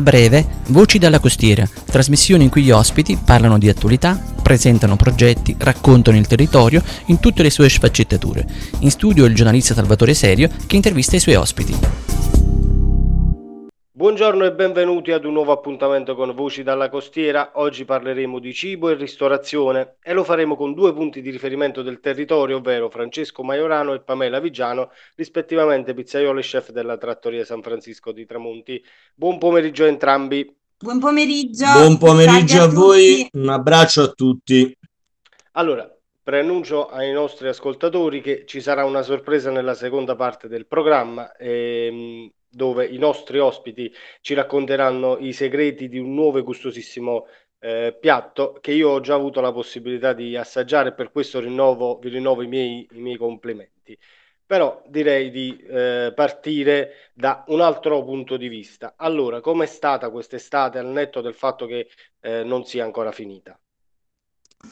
Breve, 0.00 0.58
Voci 0.68 0.98
dalla 0.98 1.18
costiera, 1.18 1.68
trasmissione 1.84 2.44
in 2.44 2.50
cui 2.50 2.62
gli 2.62 2.70
ospiti 2.70 3.18
parlano 3.22 3.58
di 3.58 3.68
attualità, 3.68 4.20
presentano 4.42 4.96
progetti, 4.96 5.54
raccontano 5.58 6.16
il 6.16 6.26
territorio 6.26 6.82
in 7.06 7.18
tutte 7.20 7.42
le 7.42 7.50
sue 7.50 7.68
sfaccettature. 7.68 8.46
In 8.80 8.90
studio 8.90 9.24
il 9.24 9.34
giornalista 9.34 9.74
Salvatore 9.74 10.14
Serio 10.14 10.48
che 10.66 10.76
intervista 10.76 11.16
i 11.16 11.20
suoi 11.20 11.34
ospiti. 11.34 12.49
Buongiorno 14.00 14.46
e 14.46 14.54
benvenuti 14.54 15.12
ad 15.12 15.26
un 15.26 15.34
nuovo 15.34 15.52
appuntamento 15.52 16.14
con 16.14 16.34
Voci 16.34 16.62
dalla 16.62 16.88
Costiera. 16.88 17.50
Oggi 17.56 17.84
parleremo 17.84 18.38
di 18.38 18.54
cibo 18.54 18.88
e 18.88 18.94
ristorazione 18.94 19.96
e 20.02 20.14
lo 20.14 20.24
faremo 20.24 20.56
con 20.56 20.72
due 20.72 20.94
punti 20.94 21.20
di 21.20 21.28
riferimento 21.28 21.82
del 21.82 22.00
territorio, 22.00 22.56
ovvero 22.56 22.88
Francesco 22.88 23.42
Maiorano 23.42 23.92
e 23.92 24.00
Pamela 24.00 24.40
Vigiano, 24.40 24.90
rispettivamente 25.16 25.92
pizzaiolo 25.92 26.38
e 26.38 26.42
chef 26.42 26.70
della 26.70 26.96
trattoria 26.96 27.44
San 27.44 27.60
Francisco 27.60 28.10
di 28.12 28.24
Tramonti. 28.24 28.82
Buon 29.14 29.36
pomeriggio 29.36 29.84
a 29.84 29.88
entrambi. 29.88 30.50
Buon 30.78 30.98
pomeriggio. 30.98 31.66
Buon 31.70 31.98
pomeriggio 31.98 32.60
a, 32.62 32.64
a 32.64 32.68
voi, 32.68 33.28
un 33.32 33.50
abbraccio 33.50 34.00
a 34.00 34.08
tutti. 34.12 34.78
Allora, 35.52 35.86
preannuncio 36.22 36.88
ai 36.88 37.12
nostri 37.12 37.48
ascoltatori 37.48 38.22
che 38.22 38.44
ci 38.46 38.62
sarà 38.62 38.82
una 38.82 39.02
sorpresa 39.02 39.50
nella 39.50 39.74
seconda 39.74 40.16
parte 40.16 40.48
del 40.48 40.66
programma. 40.66 41.36
Ehm, 41.36 42.30
dove 42.50 42.86
i 42.86 42.98
nostri 42.98 43.38
ospiti 43.38 43.92
ci 44.20 44.34
racconteranno 44.34 45.18
i 45.18 45.32
segreti 45.32 45.88
di 45.88 45.98
un 45.98 46.14
nuovo 46.14 46.38
e 46.38 46.42
gustosissimo 46.42 47.26
eh, 47.60 47.96
piatto 47.98 48.58
che 48.60 48.72
io 48.72 48.90
ho 48.90 49.00
già 49.00 49.14
avuto 49.14 49.40
la 49.40 49.52
possibilità 49.52 50.12
di 50.12 50.36
assaggiare 50.36 50.92
per 50.92 51.12
questo 51.12 51.40
rinnovo, 51.40 51.98
vi 51.98 52.08
rinnovo 52.08 52.42
i 52.42 52.48
miei, 52.48 52.88
i 52.92 53.00
miei 53.00 53.16
complimenti. 53.16 53.96
Però 54.44 54.82
direi 54.88 55.30
di 55.30 55.56
eh, 55.56 56.12
partire 56.12 57.10
da 57.14 57.44
un 57.48 57.60
altro 57.60 58.02
punto 58.02 58.36
di 58.36 58.48
vista. 58.48 58.94
Allora, 58.96 59.40
com'è 59.40 59.66
stata 59.66 60.10
quest'estate 60.10 60.78
al 60.78 60.86
netto 60.86 61.20
del 61.20 61.34
fatto 61.34 61.66
che 61.66 61.88
eh, 62.20 62.42
non 62.42 62.64
sia 62.64 62.82
ancora 62.82 63.12
finita? 63.12 63.56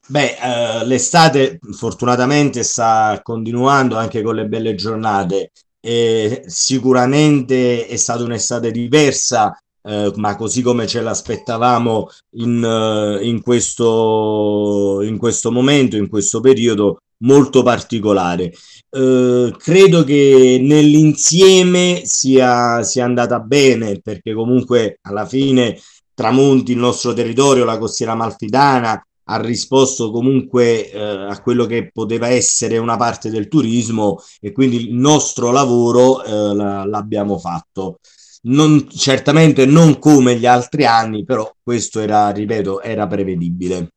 Beh, 0.08 0.36
eh, 0.36 0.84
l'estate 0.84 1.60
fortunatamente 1.72 2.64
sta 2.64 3.20
continuando 3.22 3.96
anche 3.96 4.20
con 4.20 4.34
le 4.34 4.46
belle 4.46 4.74
giornate 4.74 5.52
e 5.80 6.42
sicuramente 6.46 7.86
è 7.86 7.96
stata 7.96 8.24
un'estate 8.24 8.70
diversa, 8.70 9.56
eh, 9.82 10.12
ma 10.16 10.36
così 10.36 10.62
come 10.62 10.86
ce 10.86 11.00
l'aspettavamo 11.00 12.08
in, 12.36 12.62
uh, 12.62 13.22
in, 13.24 13.40
questo, 13.42 15.00
in 15.02 15.18
questo 15.18 15.50
momento, 15.50 15.96
in 15.96 16.08
questo 16.08 16.40
periodo 16.40 16.98
molto 17.24 17.62
particolare. 17.62 18.52
Eh, 18.90 19.54
credo 19.56 20.04
che 20.04 20.58
nell'insieme 20.62 22.02
sia, 22.04 22.82
sia 22.82 23.04
andata 23.04 23.40
bene 23.40 24.00
perché 24.00 24.32
comunque 24.34 24.98
alla 25.02 25.26
fine 25.26 25.78
Tramonti, 26.18 26.72
il 26.72 26.78
nostro 26.78 27.12
territorio, 27.12 27.64
la 27.64 27.78
costiera 27.78 28.16
malfitana, 28.16 29.00
ha 29.30 29.40
risposto 29.40 30.10
comunque 30.10 30.90
eh, 30.90 30.98
a 30.98 31.40
quello 31.42 31.66
che 31.66 31.90
poteva 31.92 32.28
essere 32.28 32.78
una 32.78 32.96
parte 32.96 33.30
del 33.30 33.48
turismo 33.48 34.18
e 34.40 34.52
quindi 34.52 34.76
il 34.76 34.94
nostro 34.94 35.50
lavoro 35.50 36.22
eh, 36.22 36.54
l'abbiamo 36.86 37.38
fatto. 37.38 37.98
Non, 38.40 38.88
certamente 38.88 39.66
non 39.66 39.98
come 39.98 40.36
gli 40.36 40.46
altri 40.46 40.86
anni, 40.86 41.24
però 41.24 41.50
questo 41.62 42.00
era, 42.00 42.30
ripeto, 42.30 42.80
era 42.80 43.06
prevedibile. 43.06 43.90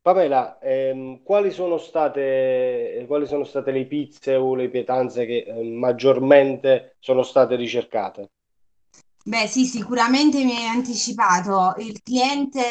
Pamela, 0.00 0.58
ehm, 0.60 1.22
quali, 1.22 1.50
sono 1.50 1.76
state, 1.76 3.04
quali 3.06 3.26
sono 3.26 3.44
state 3.44 3.70
le 3.70 3.84
pizze 3.84 4.34
o 4.34 4.54
le 4.54 4.70
pietanze 4.70 5.26
che 5.26 5.44
eh, 5.46 5.62
maggiormente 5.62 6.96
sono 7.00 7.22
state 7.22 7.54
ricercate? 7.56 8.30
Beh, 9.22 9.46
sì, 9.46 9.66
sicuramente 9.66 10.42
mi 10.42 10.56
hai 10.56 10.66
anticipato. 10.66 11.74
Il 11.78 12.00
cliente 12.02 12.62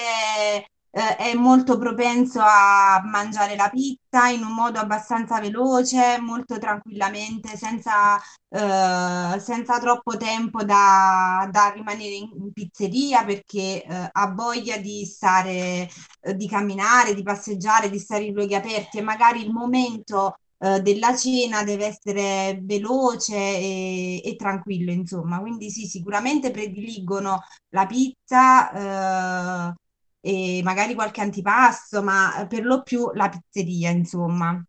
eh, 0.91 1.15
è 1.17 1.33
molto 1.35 1.77
propenso 1.77 2.39
a 2.41 3.01
mangiare 3.05 3.55
la 3.55 3.69
pizza 3.69 4.27
in 4.29 4.43
un 4.43 4.53
modo 4.53 4.79
abbastanza 4.79 5.39
veloce, 5.39 6.19
molto 6.19 6.57
tranquillamente, 6.57 7.55
senza, 7.57 8.17
eh, 8.49 9.39
senza 9.39 9.79
troppo 9.79 10.17
tempo 10.17 10.63
da, 10.63 11.47
da 11.51 11.71
rimanere 11.73 12.15
in, 12.15 12.51
pizzeria 12.53 13.23
perché 13.23 13.83
eh, 13.83 14.09
ha 14.11 14.31
voglia 14.33 14.77
di 14.77 15.05
stare, 15.05 15.87
eh, 16.21 16.35
di 16.35 16.47
camminare, 16.47 17.13
di 17.13 17.23
passeggiare, 17.23 17.89
di 17.89 17.99
stare 17.99 18.23
in 18.25 18.33
luoghi 18.33 18.55
aperti 18.55 18.97
e 18.97 19.01
magari 19.01 19.43
il 19.43 19.51
momento 19.51 20.35
eh, 20.61 20.81
della 20.81 21.15
cena 21.15 21.63
deve 21.63 21.85
essere 21.85 22.59
veloce 22.61 23.35
e, 23.35 24.21
e, 24.23 24.35
tranquillo, 24.35 24.91
insomma. 24.91 25.39
Quindi 25.39 25.69
sì, 25.69 25.85
sicuramente 25.87 26.51
prediligono 26.51 27.41
la 27.69 27.85
pizza, 27.85 29.69
eh, 29.71 29.73
e 30.21 30.61
magari 30.63 30.93
qualche 30.93 31.21
antipasto, 31.21 32.01
ma 32.01 32.45
per 32.49 32.63
lo 32.63 32.83
più 32.83 33.11
la 33.13 33.29
pizzeria, 33.29 33.89
insomma. 33.89 34.61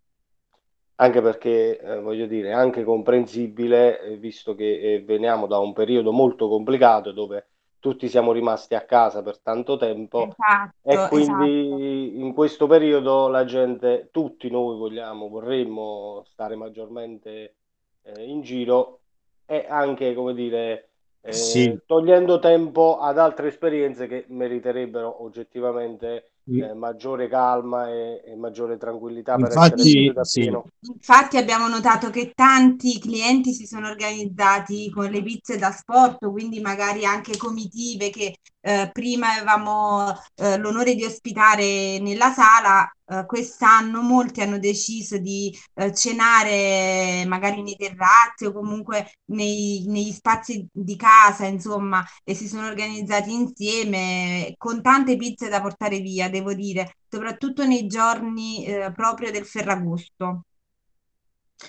Anche 0.96 1.22
perché, 1.22 1.80
eh, 1.80 2.00
voglio 2.00 2.26
dire, 2.26 2.50
è 2.50 2.52
anche 2.52 2.84
comprensibile, 2.84 4.00
eh, 4.02 4.16
visto 4.16 4.54
che 4.54 4.80
eh, 4.80 5.02
veniamo 5.02 5.46
da 5.46 5.58
un 5.58 5.72
periodo 5.72 6.12
molto 6.12 6.48
complicato 6.48 7.12
dove 7.12 7.46
tutti 7.78 8.08
siamo 8.10 8.32
rimasti 8.32 8.74
a 8.74 8.84
casa 8.84 9.22
per 9.22 9.38
tanto 9.38 9.78
tempo 9.78 10.28
esatto, 10.28 10.74
e 10.82 11.08
quindi 11.08 12.04
esatto. 12.04 12.24
in 12.26 12.32
questo 12.34 12.66
periodo 12.66 13.28
la 13.28 13.46
gente, 13.46 14.10
tutti 14.12 14.50
noi 14.50 14.76
vogliamo, 14.76 15.28
vorremmo 15.28 16.22
stare 16.26 16.56
maggiormente 16.56 17.54
eh, 18.02 18.22
in 18.22 18.42
giro 18.42 19.00
e 19.46 19.64
anche, 19.66 20.12
come 20.14 20.34
dire, 20.34 20.89
eh, 21.22 21.32
sì. 21.32 21.78
togliendo 21.86 22.38
tempo 22.38 22.98
ad 22.98 23.18
altre 23.18 23.48
esperienze 23.48 24.06
che 24.06 24.24
meriterebbero 24.28 25.22
oggettivamente 25.22 26.30
eh, 26.46 26.72
maggiore 26.72 27.28
calma 27.28 27.88
e, 27.90 28.22
e, 28.24 28.34
maggiore 28.34 28.78
tranquillità 28.78 29.36
infatti, 29.38 30.10
per 30.12 30.26
sì. 30.26 30.50
infatti 30.80 31.36
abbiamo 31.36 31.68
notato 31.68 32.10
che 32.10 32.32
tanti 32.34 32.98
clienti 32.98 33.52
si 33.52 33.66
sono 33.66 33.88
organizzati 33.88 34.90
con 34.90 35.10
le 35.10 35.22
pizze 35.22 35.58
da 35.58 35.70
sport 35.70 36.28
quindi 36.30 36.60
magari 36.60 37.04
anche 37.04 37.36
comitive 37.36 38.10
che 38.10 38.36
eh, 38.60 38.90
prima 38.92 39.32
avevamo 39.34 40.12
eh, 40.34 40.56
l'onore 40.58 40.94
di 40.94 41.04
ospitare 41.04 41.98
nella 42.00 42.32
sala 42.32 42.90
Uh, 43.10 43.26
quest'anno 43.26 44.02
molti 44.02 44.40
hanno 44.40 44.60
deciso 44.60 45.18
di 45.18 45.52
uh, 45.74 45.92
cenare 45.92 47.24
magari 47.26 47.60
nei 47.60 47.74
terrazzi 47.74 48.44
o 48.44 48.52
comunque 48.52 49.14
nei, 49.32 49.82
negli 49.88 50.12
spazi 50.12 50.64
di 50.70 50.94
casa, 50.94 51.44
insomma, 51.46 52.04
e 52.22 52.36
si 52.36 52.46
sono 52.46 52.68
organizzati 52.68 53.32
insieme 53.32 54.54
con 54.56 54.80
tante 54.80 55.16
pizze 55.16 55.48
da 55.48 55.60
portare 55.60 55.98
via, 55.98 56.30
devo 56.30 56.54
dire, 56.54 56.98
soprattutto 57.08 57.66
nei 57.66 57.88
giorni 57.88 58.64
uh, 58.68 58.92
proprio 58.92 59.32
del 59.32 59.44
Ferragosto. 59.44 60.44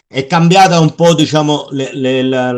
È 0.06 0.28
cambiata 0.28 0.80
un 0.80 0.94
po', 0.94 1.16
diciamo, 1.16 1.70
le, 1.72 1.90
le, 1.96 2.22
la, 2.22 2.54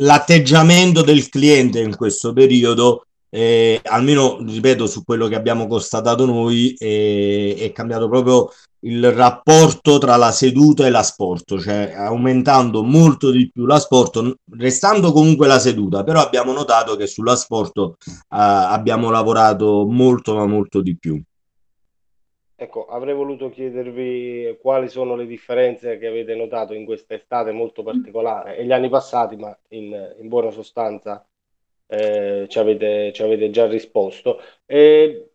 l'atteggiamento 0.00 1.00
del 1.00 1.30
cliente 1.30 1.80
in 1.80 1.96
questo 1.96 2.34
periodo 2.34 3.06
eh, 3.30 3.80
almeno 3.84 4.38
ripeto 4.40 4.86
su 4.86 5.04
quello 5.04 5.28
che 5.28 5.34
abbiamo 5.34 5.66
constatato 5.66 6.24
noi 6.24 6.74
eh, 6.78 7.56
è 7.58 7.72
cambiato 7.72 8.08
proprio 8.08 8.50
il 8.82 9.10
rapporto 9.12 9.98
tra 9.98 10.16
la 10.16 10.30
seduta 10.30 10.86
e 10.86 10.90
l'asporto 10.90 11.58
cioè 11.58 11.92
aumentando 11.94 12.84
molto 12.84 13.30
di 13.30 13.50
più 13.50 13.66
l'asporto 13.66 14.36
restando 14.52 15.12
comunque 15.12 15.46
la 15.46 15.58
seduta. 15.58 16.04
Però 16.04 16.20
abbiamo 16.20 16.52
notato 16.52 16.96
che 16.96 17.06
sull'asporto 17.06 17.96
eh, 18.00 18.16
abbiamo 18.28 19.10
lavorato 19.10 19.86
molto 19.86 20.34
ma 20.34 20.46
molto 20.46 20.80
di 20.80 20.96
più. 20.96 21.20
Ecco, 22.60 22.86
avrei 22.86 23.14
voluto 23.14 23.50
chiedervi 23.50 24.58
quali 24.60 24.88
sono 24.88 25.14
le 25.14 25.26
differenze 25.26 25.96
che 25.96 26.08
avete 26.08 26.34
notato 26.34 26.74
in 26.74 26.84
questa 26.84 27.14
estate 27.14 27.52
molto 27.52 27.84
particolare 27.84 28.56
e 28.56 28.64
gli 28.64 28.72
anni 28.72 28.88
passati, 28.88 29.36
ma 29.36 29.56
in, 29.68 30.16
in 30.20 30.26
buona 30.26 30.50
sostanza 30.50 31.24
eh, 31.88 32.46
ci, 32.48 32.58
avete, 32.58 33.12
ci, 33.12 33.22
avete, 33.22 33.50
già 33.50 33.66
risposto. 33.66 34.40
E 34.66 35.30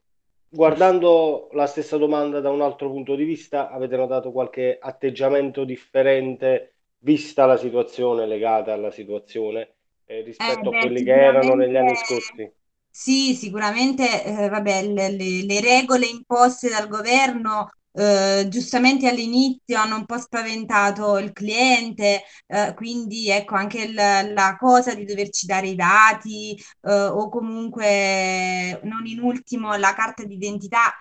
guardando 0.48 1.50
la 1.54 1.66
stessa 1.66 1.98
domanda 1.98 2.40
da 2.40 2.52
un 2.52 2.62
altro 2.62 2.90
punto 2.90 3.16
di 3.16 3.24
vista, 3.24 3.70
avete 3.70 3.98
notato 3.98 4.32
qualche 4.32 4.78
atteggiamento 4.80 5.64
differente 5.64 6.76
vista 7.00 7.46
la 7.46 7.58
situazione 7.58 8.26
legata 8.26 8.72
alla 8.72 8.92
situazione 8.92 9.76
eh, 10.06 10.22
rispetto 10.22 10.72
eh, 10.72 10.78
a 10.78 10.80
quelli 10.82 11.04
che 11.04 11.12
erano 11.12 11.56
negli 11.56 11.76
anni 11.76 11.96
scorsi? 11.96 12.52
Sì, 12.90 13.34
sicuramente, 13.34 14.24
eh, 14.24 14.50
vabbè, 14.50 14.84
le, 14.84 15.10
le 15.10 15.62
regole 15.62 16.06
imposte 16.06 16.70
dal 16.70 16.88
governo 16.88 17.70
eh, 17.94 18.48
giustamente 18.50 19.08
all'inizio 19.08 19.78
hanno 19.80 19.96
un 19.98 20.06
po' 20.06 20.18
spaventato 20.18 21.18
il 21.18 21.32
cliente, 21.32 22.24
eh, 22.48 22.74
quindi 22.76 23.30
ecco 23.30 23.56
anche 23.56 23.82
il, 23.84 23.94
la 23.94 24.56
cosa 24.60 24.94
di 24.96 25.06
doverci 25.06 25.46
dare 25.46 25.68
i 25.68 25.76
dati 25.76 26.56
eh, 26.82 26.94
o 26.94 27.30
comunque 27.30 28.80
non 28.84 29.06
in 29.06 29.20
ultimo 29.22 29.76
la 29.76 29.94
carta 29.94 30.24
d'identità. 30.24 30.98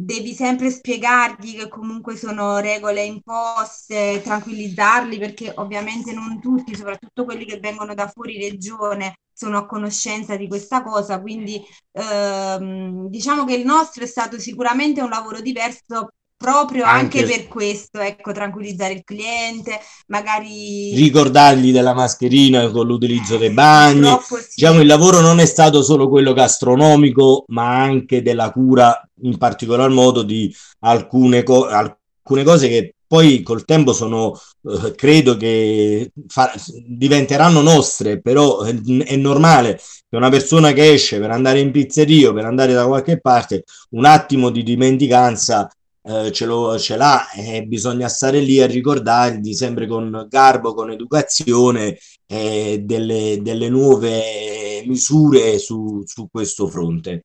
Devi 0.00 0.32
sempre 0.32 0.70
spiegargli 0.70 1.56
che 1.56 1.68
comunque 1.68 2.16
sono 2.16 2.58
regole 2.58 3.02
imposte, 3.02 4.20
tranquillizzarli 4.22 5.18
perché 5.18 5.52
ovviamente 5.56 6.12
non 6.12 6.40
tutti, 6.40 6.76
soprattutto 6.76 7.24
quelli 7.24 7.44
che 7.44 7.58
vengono 7.58 7.94
da 7.94 8.06
fuori 8.06 8.38
regione, 8.38 9.18
sono 9.32 9.58
a 9.58 9.66
conoscenza 9.66 10.36
di 10.36 10.46
questa 10.46 10.82
cosa, 10.84 11.20
quindi 11.20 11.60
ehm, 11.92 13.08
diciamo 13.08 13.44
che 13.44 13.54
il 13.54 13.64
nostro 13.64 14.04
è 14.04 14.06
stato 14.06 14.38
sicuramente 14.38 15.00
un 15.00 15.10
lavoro 15.10 15.40
diverso 15.40 16.10
proprio 16.38 16.84
anche, 16.84 17.20
anche, 17.20 17.24
per 17.24 17.48
questo, 17.48 17.98
ecco, 17.98 18.30
tranquillizzare 18.30 18.92
il 18.92 19.02
cliente, 19.04 19.80
magari 20.06 20.94
ricordargli 20.94 21.72
della 21.72 21.94
mascherina 21.94 22.70
con 22.70 22.86
l'utilizzo 22.86 23.34
eh, 23.34 23.38
dei 23.38 23.50
bagni. 23.50 24.08
Sì. 24.22 24.36
Diciamo 24.54 24.80
il 24.80 24.86
lavoro 24.86 25.20
non 25.20 25.40
è 25.40 25.46
stato 25.46 25.82
solo 25.82 26.08
quello 26.08 26.32
gastronomico, 26.32 27.44
ma 27.48 27.82
anche 27.82 28.22
della 28.22 28.52
cura 28.52 29.06
in 29.22 29.36
particolar 29.36 29.90
modo 29.90 30.22
di 30.22 30.54
alcune, 30.80 31.42
co- 31.42 31.66
alcune 31.66 32.44
cose 32.44 32.68
che 32.68 32.94
poi 33.08 33.42
col 33.42 33.64
tempo 33.64 33.92
sono, 33.92 34.38
eh, 34.62 34.94
credo 34.94 35.36
che 35.36 36.12
fa- 36.28 36.52
diventeranno 36.86 37.62
nostre, 37.62 38.20
però 38.20 38.60
è, 38.60 38.74
è, 38.74 39.16
normale 39.16 39.80
che 40.08 40.16
una 40.16 40.28
persona 40.28 40.72
che 40.72 40.92
esce 40.92 41.18
per 41.18 41.30
andare 41.30 41.58
in 41.58 41.72
pizzeria 41.72 42.28
o 42.28 42.32
per 42.34 42.44
andare 42.44 42.74
da 42.74 42.86
qualche 42.86 43.18
parte, 43.18 43.64
un 43.90 44.04
attimo 44.04 44.50
di 44.50 44.62
dimenticanza 44.62 45.68
eh, 46.08 46.32
ce, 46.32 46.46
lo, 46.46 46.78
ce 46.78 46.96
l'ha 46.96 47.30
e 47.32 47.64
bisogna 47.64 48.08
stare 48.08 48.40
lì 48.40 48.60
a 48.60 48.66
ricordargli 48.66 49.52
sempre 49.52 49.86
con 49.86 50.26
garbo, 50.28 50.72
con 50.72 50.90
educazione 50.90 51.98
eh, 52.26 52.80
delle, 52.82 53.38
delle 53.42 53.68
nuove 53.68 54.82
misure 54.86 55.58
su, 55.58 56.02
su 56.06 56.28
questo 56.30 56.66
fronte. 56.66 57.24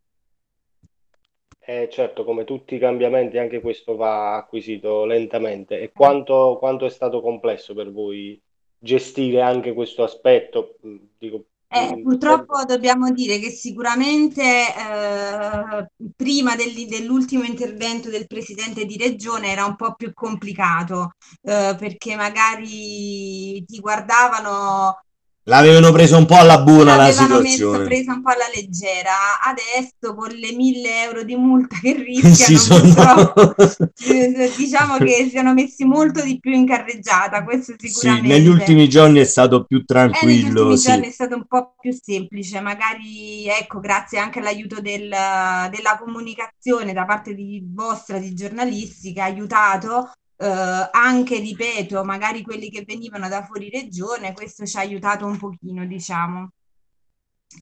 Eh, 1.65 1.88
certo, 1.89 2.25
come 2.25 2.44
tutti 2.44 2.75
i 2.75 2.80
cambiamenti, 2.80 3.38
anche 3.38 3.62
questo 3.62 3.95
va 3.95 4.35
acquisito 4.35 5.06
lentamente. 5.06 5.79
E 5.79 5.94
quanto, 5.94 6.57
quanto 6.59 6.86
è 6.86 6.89
stato 6.89 7.21
complesso 7.21 7.74
per 7.74 7.89
voi 7.89 8.39
gestire 8.77 9.39
anche 9.39 9.71
questo 9.71 10.03
aspetto? 10.03 10.75
Dico, 11.18 11.45
eh, 11.74 12.02
purtroppo 12.04 12.64
dobbiamo 12.66 13.12
dire 13.12 13.40
che 13.40 13.50
sicuramente 13.50 14.42
eh, 14.44 15.90
prima 16.16 16.56
del, 16.56 16.86
dell'ultimo 16.88 17.44
intervento 17.44 18.10
del 18.10 18.28
presidente 18.28 18.86
di 18.86 18.96
regione 18.96 19.48
era 19.48 19.66
un 19.66 19.75
po' 19.75 19.96
più 19.96 20.14
complicato 20.14 21.16
eh, 21.42 21.75
perché 21.78 22.16
magari 22.16 23.64
ti 23.66 23.80
guardavano 23.80 25.02
L'avevano 25.45 25.92
preso 25.92 26.18
un 26.18 26.25
po' 26.25 26.38
alla 26.38 26.62
buona 26.62 26.95
la 26.95 27.12
situazione. 27.12 27.50
L'avevano 27.50 27.84
presa 27.84 28.13
un 28.13 28.22
po' 28.22 28.30
alla 28.30 28.50
leggera. 28.54 29.12
Adesso 29.44 30.16
con 30.16 30.30
le 30.30 30.54
mille 30.54 31.04
euro 31.04 31.24
di 31.24 31.36
multa 31.36 31.78
che 31.81 31.94
rischiano, 31.94 32.57
sono... 32.80 33.34
diciamo 34.56 34.98
che 34.98 35.25
si 35.25 35.31
sono 35.36 35.54
messi 35.54 35.84
molto 35.84 36.24
di 36.24 36.40
più 36.40 36.54
in 36.54 36.66
carreggiata. 36.66 37.44
Questo 37.44 37.74
sicuramente. 37.78 38.28
Sì, 38.28 38.34
negli 38.34 38.48
ultimi 38.48 38.88
giorni 38.88 39.19
è 39.19 39.25
stato 39.25 39.66
più 39.66 39.84
tranquillo. 39.84 40.30
Eh, 40.30 40.36
negli 40.36 40.48
ultimi 40.48 40.78
sì. 40.78 40.88
giorni 40.88 41.07
è 41.07 41.12
stato 41.12 41.36
un 41.36 41.46
po' 41.46 41.75
più 41.78 41.92
semplice. 41.92 42.62
Magari, 42.62 43.46
ecco, 43.48 43.81
grazie 43.81 44.19
anche 44.19 44.39
all'aiuto 44.39 44.80
del, 44.80 45.10
della 45.10 46.00
comunicazione 46.00 46.94
da 46.94 47.06
parte 47.06 47.34
di 47.34 47.62
vostra, 47.66 48.18
di 48.18 48.34
giornalisti, 48.34 49.12
che 49.12 49.19
ha 49.19 49.25
aiutato 49.25 50.10
eh, 50.44 50.90
anche, 50.92 51.40
ripeto, 51.40 52.04
magari 52.04 52.42
quelli 52.42 52.69
che 52.69 52.84
venivano 52.86 53.30
da 53.30 53.45
fuori 53.45 53.69
regione, 53.69 54.34
questo 54.34 54.66
ci 54.66 54.75
ha 54.78 54.81
aiutato 54.81 55.25
un 55.25 55.38
pochino, 55.38 55.86
diciamo. 55.86 56.50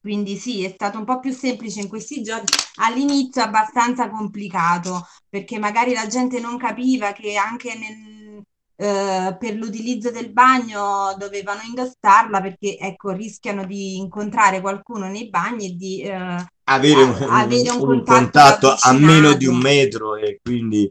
Quindi 0.00 0.36
sì, 0.36 0.64
è 0.64 0.70
stato 0.70 0.98
un 0.98 1.04
po' 1.04 1.20
più 1.20 1.32
semplice 1.32 1.80
in 1.80 1.88
questi 1.88 2.22
giorni, 2.22 2.46
all'inizio 2.76 3.42
abbastanza 3.42 4.10
complicato, 4.10 5.06
perché 5.28 5.58
magari 5.58 5.92
la 5.92 6.06
gente 6.06 6.40
non 6.40 6.56
capiva 6.56 7.12
che 7.12 7.36
anche 7.36 7.74
nel, 7.76 8.42
eh, 8.74 9.36
per 9.38 9.54
l'utilizzo 9.54 10.10
del 10.10 10.32
bagno 10.32 11.14
dovevano 11.18 11.60
indossarla 11.64 12.40
perché 12.40 12.78
ecco, 12.78 13.12
rischiano 13.12 13.64
di 13.66 13.98
incontrare 13.98 14.60
qualcuno 14.60 15.08
nei 15.08 15.28
bagni 15.28 15.66
e 15.66 15.76
di 15.76 16.00
eh, 16.00 16.46
avere, 16.64 17.02
un, 17.02 17.26
avere 17.28 17.70
un, 17.70 17.76
un 17.76 18.02
contatto, 18.02 18.68
contatto 18.68 18.76
a 18.80 18.92
meno 18.94 19.34
di 19.34 19.46
un 19.46 19.58
metro 19.58 20.16
e 20.16 20.40
quindi 20.42 20.90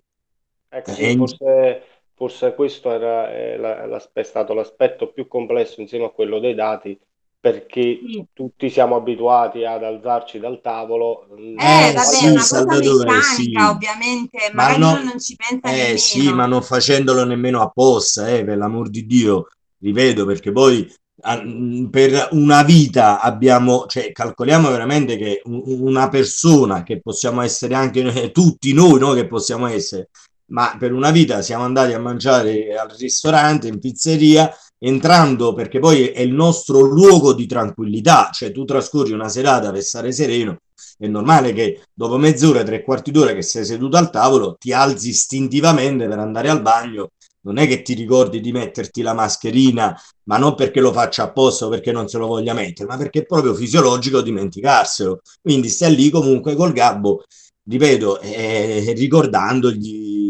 Ecco, 0.73 0.91
sì, 0.93 1.17
forse, 1.17 1.83
forse, 2.15 2.55
questo 2.55 2.91
era 2.91 3.29
eh, 3.29 3.57
la, 3.57 4.01
è 4.13 4.23
stato 4.23 4.53
l'aspetto 4.53 5.11
più 5.11 5.27
complesso 5.27 5.81
insieme 5.81 6.05
a 6.05 6.11
quello 6.11 6.39
dei 6.39 6.55
dati, 6.55 6.97
perché 7.37 7.99
sì. 8.07 8.25
tutti 8.31 8.69
siamo 8.69 8.95
abituati 8.95 9.65
ad 9.65 9.83
alzarci 9.83 10.39
dal 10.39 10.61
tavolo. 10.61 11.27
Eh, 11.35 11.55
eh 11.57 11.91
vabbè, 11.91 12.05
sì, 12.05 12.27
una 12.27 12.39
cosa 12.39 12.65
meccanica, 12.65 13.19
sì. 13.35 13.53
ovviamente, 13.55 14.51
magari 14.53 14.79
ma 14.79 14.93
no, 14.93 15.03
non 15.03 15.19
ci 15.19 15.35
pensa 15.35 15.67
eh, 15.67 15.77
nemmeno. 15.77 15.97
sì, 15.97 16.31
ma 16.31 16.45
non 16.45 16.61
facendolo 16.61 17.25
nemmeno 17.25 17.61
apposta, 17.61 18.29
eh, 18.29 18.45
per 18.45 18.55
l'amor 18.57 18.89
di 18.89 19.05
Dio, 19.05 19.47
rivedo, 19.79 20.25
perché 20.25 20.53
poi 20.53 20.89
mm, 21.29 21.87
per 21.87 22.29
una 22.31 22.63
vita 22.63 23.19
abbiamo, 23.19 23.87
cioè 23.87 24.13
calcoliamo 24.13 24.69
veramente 24.71 25.17
che 25.17 25.41
una 25.43 26.07
persona 26.07 26.83
che 26.83 27.01
possiamo 27.01 27.41
essere 27.41 27.75
anche 27.75 28.31
tutti 28.31 28.71
noi, 28.71 28.99
no, 28.99 29.11
che 29.11 29.27
possiamo 29.27 29.65
essere, 29.65 30.09
ma 30.51 30.75
per 30.77 30.93
una 30.93 31.11
vita 31.11 31.41
siamo 31.41 31.63
andati 31.63 31.93
a 31.93 31.99
mangiare 31.99 32.75
al 32.75 32.89
ristorante, 32.97 33.67
in 33.67 33.79
pizzeria, 33.79 34.53
entrando 34.77 35.53
perché 35.53 35.79
poi 35.79 36.07
è 36.07 36.21
il 36.21 36.33
nostro 36.33 36.81
luogo 36.81 37.33
di 37.33 37.45
tranquillità, 37.45 38.29
cioè 38.31 38.51
tu 38.51 38.65
trascorri 38.65 39.11
una 39.11 39.29
serata 39.29 39.71
per 39.71 39.81
stare 39.81 40.11
sereno, 40.11 40.59
è 40.97 41.07
normale 41.07 41.53
che 41.53 41.81
dopo 41.93 42.17
mezz'ora, 42.17 42.63
tre 42.63 42.83
quarti 42.83 43.11
d'ora 43.11 43.33
che 43.33 43.41
sei 43.41 43.65
seduto 43.65 43.97
al 43.97 44.11
tavolo, 44.11 44.55
ti 44.59 44.71
alzi 44.71 45.09
istintivamente 45.09 46.07
per 46.07 46.19
andare 46.19 46.49
al 46.49 46.61
bagno. 46.61 47.11
Non 47.43 47.57
è 47.57 47.65
che 47.65 47.81
ti 47.81 47.95
ricordi 47.95 48.39
di 48.39 48.51
metterti 48.51 49.01
la 49.01 49.15
mascherina, 49.15 49.99
ma 50.25 50.37
non 50.37 50.53
perché 50.53 50.79
lo 50.79 50.91
faccia 50.93 51.23
apposta 51.23 51.65
o 51.65 51.69
perché 51.69 51.91
non 51.91 52.07
se 52.07 52.19
lo 52.19 52.27
voglia 52.27 52.53
mettere, 52.53 52.87
ma 52.87 52.97
perché 52.97 53.21
è 53.21 53.25
proprio 53.25 53.55
fisiologico 53.55 54.21
dimenticarselo. 54.21 55.21
Quindi 55.41 55.69
stai 55.69 55.95
lì 55.95 56.11
comunque 56.11 56.53
col 56.53 56.71
gabbo, 56.71 57.23
ripeto, 57.63 58.19
eh, 58.21 58.93
ricordandogli 58.95 60.20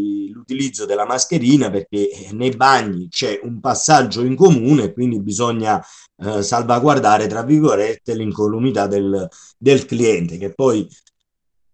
l'utilizzo 0.42 0.84
della 0.86 1.06
mascherina 1.06 1.70
perché 1.70 2.28
nei 2.32 2.50
bagni 2.50 3.08
c'è 3.08 3.38
un 3.42 3.60
passaggio 3.60 4.22
in 4.24 4.34
comune, 4.34 4.92
quindi 4.92 5.20
bisogna 5.20 5.80
eh, 6.16 6.42
salvaguardare, 6.42 7.28
tra 7.28 7.42
virgolette, 7.42 8.14
l'incolumità 8.14 8.86
del, 8.86 9.28
del 9.56 9.86
cliente, 9.86 10.36
che 10.36 10.52
poi 10.52 10.86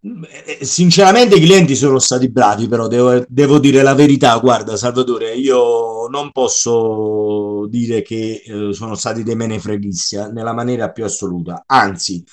eh, 0.01 0.63
sinceramente 0.63 1.35
i 1.35 1.41
clienti 1.41 1.75
sono 1.75 1.99
stati 1.99 2.29
bravi, 2.29 2.67
però 2.67 2.87
devo, 2.87 3.25
devo, 3.27 3.59
dire 3.59 3.81
la 3.81 3.95
verità. 3.95 4.37
Guarda, 4.37 4.77
Salvatore, 4.77 5.33
io 5.35 6.07
non 6.07 6.31
posso 6.31 7.65
dire 7.67 8.01
che 8.01 8.43
eh, 8.45 8.73
sono 8.73 8.95
stati 8.95 9.23
dei 9.23 9.35
menefreghisti 9.35 10.15
eh, 10.15 10.31
nella 10.31 10.53
maniera 10.53 10.91
più 10.91 11.03
assoluta, 11.03 11.63
anzi, 11.65 12.23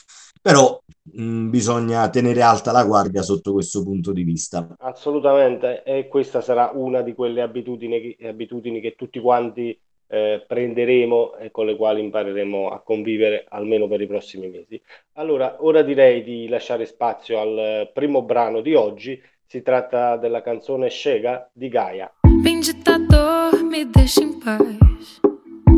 però 0.40 0.80
mh, 1.16 1.22
mm, 1.22 1.50
bisogna 1.50 2.08
tenere 2.10 2.42
alta 2.42 2.72
la 2.72 2.84
guardia 2.84 3.22
sotto 3.22 3.52
questo 3.52 3.82
punto 3.82 4.12
di 4.12 4.22
vista. 4.22 4.76
Assolutamente, 4.78 5.82
e 5.82 6.08
questa 6.08 6.40
sarà 6.40 6.70
una 6.74 7.02
di 7.02 7.14
quelle 7.14 7.42
abitudini, 7.42 8.16
abitudini 8.22 8.80
che 8.80 8.94
tutti 8.94 9.18
quanti 9.18 9.78
eh, 10.08 10.44
prenderemo 10.46 11.36
e 11.36 11.50
con 11.50 11.66
le 11.66 11.76
quali 11.76 12.00
impareremo 12.00 12.68
a 12.68 12.80
convivere 12.80 13.44
almeno 13.48 13.88
per 13.88 14.00
i 14.00 14.06
prossimi 14.06 14.48
mesi. 14.48 14.80
Allora, 15.14 15.56
ora 15.60 15.82
direi 15.82 16.22
di 16.22 16.48
lasciare 16.48 16.86
spazio 16.86 17.40
al 17.40 17.90
primo 17.92 18.22
brano 18.22 18.60
di 18.60 18.74
oggi. 18.74 19.20
Si 19.48 19.62
tratta 19.62 20.16
della 20.16 20.42
canzone 20.42 20.88
Scega 20.88 21.48
di 21.52 21.68
Gaia. 21.68 22.12
Vem 22.42 22.60
ditador, 22.60 23.62
me 23.62 23.88
deixa 23.88 24.20
em 24.20 24.38
paz. 24.40 25.35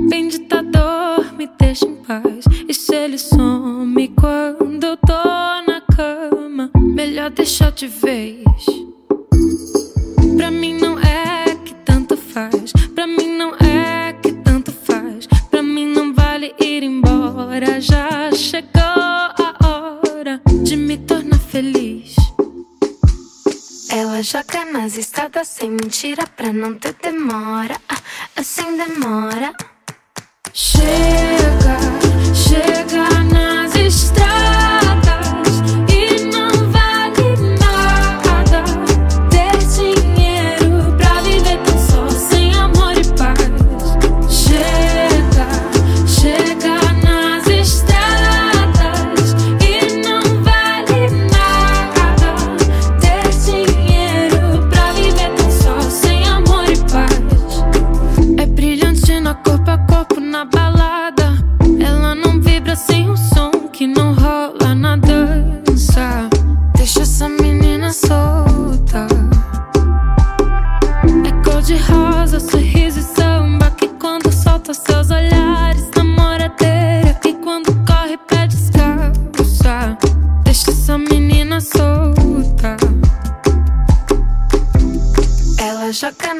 Vem 0.08 0.28
ditador, 0.28 1.34
me 1.36 1.46
deixa 1.58 1.84
em 1.84 1.96
paz. 1.96 2.44
E 2.66 2.72
se 2.72 2.94
ele 2.94 3.18
some 3.18 4.08
quando 4.08 4.84
eu 4.84 4.96
tô 4.96 5.12
na 5.66 5.82
cama, 5.94 6.70
melhor 6.74 7.30
deixar 7.30 7.70
de 7.72 7.86
vez. 7.86 8.42
Pra 10.36 10.50
mim 10.50 10.74
não 10.74 10.98
é 10.98 11.54
que 11.64 11.74
tanto 11.84 12.16
faz. 12.16 12.72
Pra 12.94 13.06
mim 13.06 13.36
não 13.36 13.54
é 13.56 14.14
que 14.22 14.32
tanto 14.32 14.72
faz. 14.72 15.26
Pra 15.50 15.62
mim 15.62 15.86
não 15.92 16.14
vale 16.14 16.54
ir 16.58 16.82
embora. 16.82 17.78
Já 17.78 18.32
chegou 18.32 18.70
a 18.80 19.58
hora 19.62 20.40
de 20.62 20.74
me 20.74 20.96
tornar 20.96 21.38
feliz. 21.38 22.16
Ela 23.90 24.22
joga 24.22 24.64
nas 24.72 24.96
estradas 24.96 25.48
sem 25.48 25.70
mentira 25.70 26.26
pra 26.36 26.50
não 26.50 26.74
ter 26.74 26.94
demora. 27.02 27.76
Assim 28.34 28.76
demora. 28.76 29.52
Chega, 30.60 31.78
chega 32.34 33.22
nas 33.32 33.57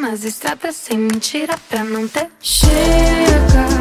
nas 0.08 0.24
estradas 0.24 0.74
sem 0.74 0.96
mentira 0.96 1.54
pra 1.68 1.84
não 1.84 2.08
ter. 2.08 2.30
Chega 2.40 3.77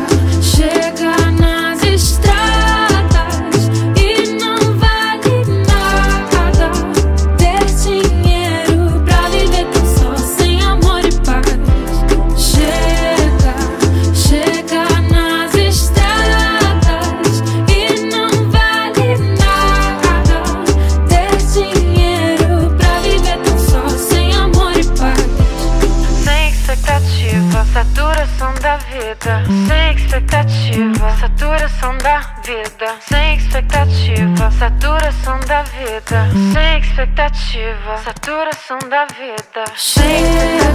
saturação 31.38 31.96
da 32.00 32.20
vida. 32.44 32.96
Sem 33.00 33.36
expectativa, 33.36 34.52
saturação 34.52 35.40
da 35.42 35.62
vida. 35.62 36.28
Sem 36.52 36.80
expectativa, 36.80 37.98
saturação 38.04 38.80
da 38.90 39.06
vida. 39.06 39.64
Chega, 39.76 40.08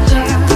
chega 0.08 0.51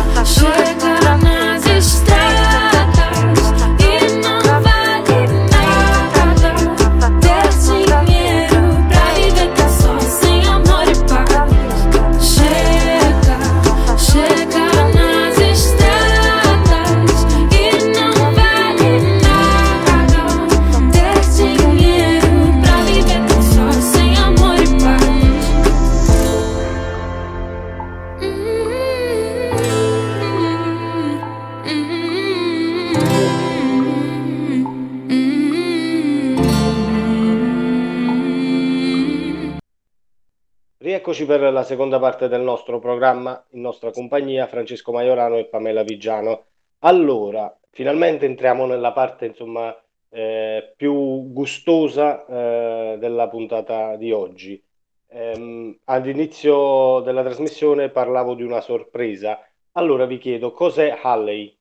per 41.39 41.53
la 41.53 41.63
seconda 41.63 41.99
parte 41.99 42.29
del 42.29 42.41
nostro 42.41 42.79
programma, 42.79 43.43
in 43.51 43.61
nostra 43.61 43.91
compagnia, 43.91 44.47
Francesco 44.47 44.93
Maiorano 44.93 45.37
e 45.37 45.47
Pamela 45.47 45.83
Vigiano. 45.83 46.47
Allora, 46.81 47.55
finalmente 47.71 48.27
entriamo 48.27 48.67
nella 48.67 48.93
parte, 48.93 49.27
insomma, 49.27 49.75
eh, 50.11 50.73
più 50.77 51.33
gustosa 51.33 52.25
eh, 52.27 52.97
della 52.99 53.29
puntata 53.29 53.97
di 53.97 54.13
oggi. 54.13 54.63
Ehm, 55.09 55.79
all'inizio 55.85 57.01
della 57.01 57.23
trasmissione 57.23 57.91
parlavo 57.91 58.35
di 58.35 58.43
una 58.43 58.61
sorpresa. 58.61 59.39
Allora 59.73 60.07
vi 60.07 60.19
chiedo, 60.19 60.53
cos'è 60.53 60.99
Halley? 61.03 61.57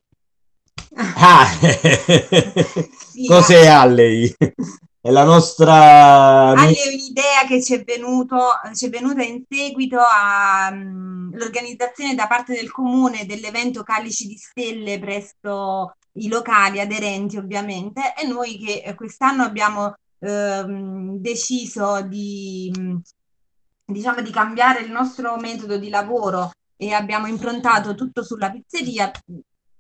Ah, 1.18 1.46
Sì, 2.98 3.26
cos'è 3.28 3.68
Alley? 3.68 4.34
È 5.06 5.12
la 5.12 5.24
nostra... 5.24 6.50
Ale 6.50 6.74
è 6.74 6.88
un'idea 6.88 7.46
che 7.48 7.62
ci 7.62 7.76
è 7.76 7.84
venuto, 7.84 8.40
ci 8.74 8.88
è 8.88 8.90
venuta 8.90 9.22
in 9.22 9.44
seguito 9.48 10.00
all'organizzazione 10.00 12.16
da 12.16 12.26
parte 12.26 12.56
del 12.56 12.72
comune 12.72 13.28
dell'evento 13.28 13.84
Calici 13.84 14.26
di 14.26 14.36
Stelle 14.36 14.98
presso 14.98 15.94
i 16.14 16.28
locali 16.28 16.80
aderenti 16.80 17.38
ovviamente 17.38 18.16
e 18.20 18.26
noi 18.26 18.58
che 18.58 18.82
eh, 18.84 18.96
quest'anno 18.96 19.44
abbiamo 19.44 19.94
ehm, 20.18 21.18
deciso 21.18 22.02
di, 22.02 22.74
mh, 22.76 22.96
diciamo, 23.86 24.24
di 24.24 24.32
cambiare 24.32 24.82
il 24.82 24.90
nostro 24.90 25.38
metodo 25.38 25.78
di 25.78 25.90
lavoro 25.90 26.50
e 26.76 26.94
abbiamo 26.94 27.28
improntato 27.28 27.94
tutto 27.94 28.24
sulla 28.24 28.50
pizzeria. 28.50 29.12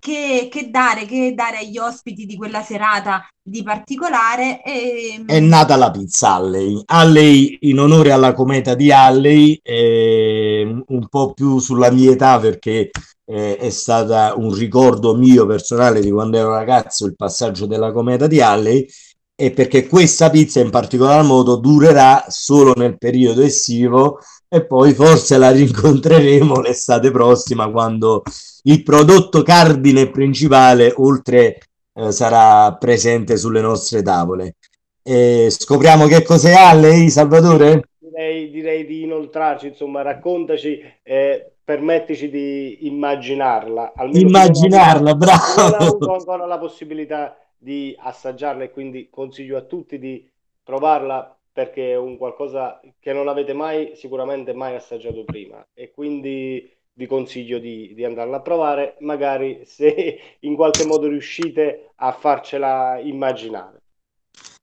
Che, 0.06 0.50
che 0.52 0.70
dare, 0.70 1.08
che 1.08 1.34
dare 1.34 1.58
agli 1.58 1.80
ospiti 1.80 2.28
di 2.28 2.36
quella 2.36 2.62
serata 2.62 3.28
di 3.42 3.64
particolare 3.64 4.62
e, 4.62 5.24
È 5.26 5.40
nata 5.40 5.76
la 5.78 5.90
pizza 5.90 6.34
Alley. 6.34 6.80
Alley 6.86 7.58
in 7.62 7.80
onore 7.80 8.12
alla 8.12 8.34
cometa 8.34 8.76
di 8.76 8.92
Alley, 8.92 9.60
eh, 9.64 10.84
un 10.86 11.08
po' 11.10 11.34
più 11.34 11.58
sulla 11.58 11.90
mia 11.90 12.12
età 12.12 12.38
perché 12.38 12.92
eh, 13.26 13.58
è 13.58 13.70
stata 13.72 14.36
un 14.38 14.54
ricordo 14.54 15.16
mio 15.16 15.48
personale 15.48 16.02
di 16.02 16.12
quando 16.12 16.38
ero 16.38 16.52
ragazzo 16.52 17.08
il 17.08 17.16
passaggio 17.16 17.66
della 17.66 17.92
cometa 17.92 18.28
di 18.28 18.40
Alley 18.42 18.86
e 19.34 19.50
perché 19.50 19.88
questa 19.88 20.30
pizza 20.30 20.60
in 20.60 20.70
particolar 20.70 21.24
modo 21.24 21.56
durerà 21.56 22.26
solo 22.28 22.74
nel 22.76 23.00
periodo 23.00 23.42
estivo 23.42 24.20
e 24.56 24.66
poi 24.66 24.94
forse 24.94 25.38
la 25.38 25.52
rincontreremo 25.52 26.62
l'estate 26.62 27.12
prossima 27.12 27.70
quando 27.70 28.24
il 28.64 28.84
prodotto 28.84 29.44
cardine 29.44 30.10
principale 30.10 30.94
oltre 30.96 31.58
eh, 31.94 32.12
sarà 32.14 32.74
presente 32.76 33.36
sulle 33.36 33.60
nostre 33.60 34.02
tavole. 34.02 34.56
E 35.04 35.48
scopriamo 35.50 36.08
che 36.08 36.24
cos'è 36.24 36.54
Alley, 36.54 37.10
Salvatore? 37.10 37.90
Direi, 38.00 38.50
direi 38.50 38.86
di 38.86 39.04
inoltrarci, 39.04 39.68
insomma, 39.68 40.02
raccontaci, 40.02 40.82
eh, 41.04 41.52
permettici 41.64 42.30
di 42.30 42.88
immaginarla. 42.88 43.92
Almeno 43.94 44.28
Immaginarla, 44.28 45.12
non 45.14 45.30
ha- 45.30 45.54
non 45.58 45.74
avuto 45.74 45.98
bravo. 45.98 46.14
ancora 46.14 46.46
la 46.46 46.58
possibilità 46.58 47.38
di 47.58 47.94
assaggiarla 48.00 48.64
e 48.64 48.72
quindi 48.72 49.10
consiglio 49.12 49.58
a 49.58 49.62
tutti 49.62 50.00
di 50.00 50.28
provarla 50.64 51.35
perché 51.56 51.92
è 51.92 51.98
un 51.98 52.18
qualcosa 52.18 52.82
che 53.00 53.14
non 53.14 53.30
avete 53.30 53.54
mai, 53.54 53.94
sicuramente 53.96 54.52
mai 54.52 54.76
assaggiato 54.76 55.24
prima 55.24 55.66
e 55.74 55.90
quindi 55.90 56.70
vi 56.92 57.08
consiglio 57.08 57.60
di, 57.60 57.94
di 57.96 58.04
andarla 58.04 58.36
a 58.38 58.42
provare, 58.42 58.98
magari 59.00 59.62
se 59.64 60.20
in 60.42 60.56
qualche 60.56 60.86
modo 60.86 61.08
riuscite 61.08 61.92
a 61.96 62.12
farcela 62.12 63.00
immaginare. 63.02 63.84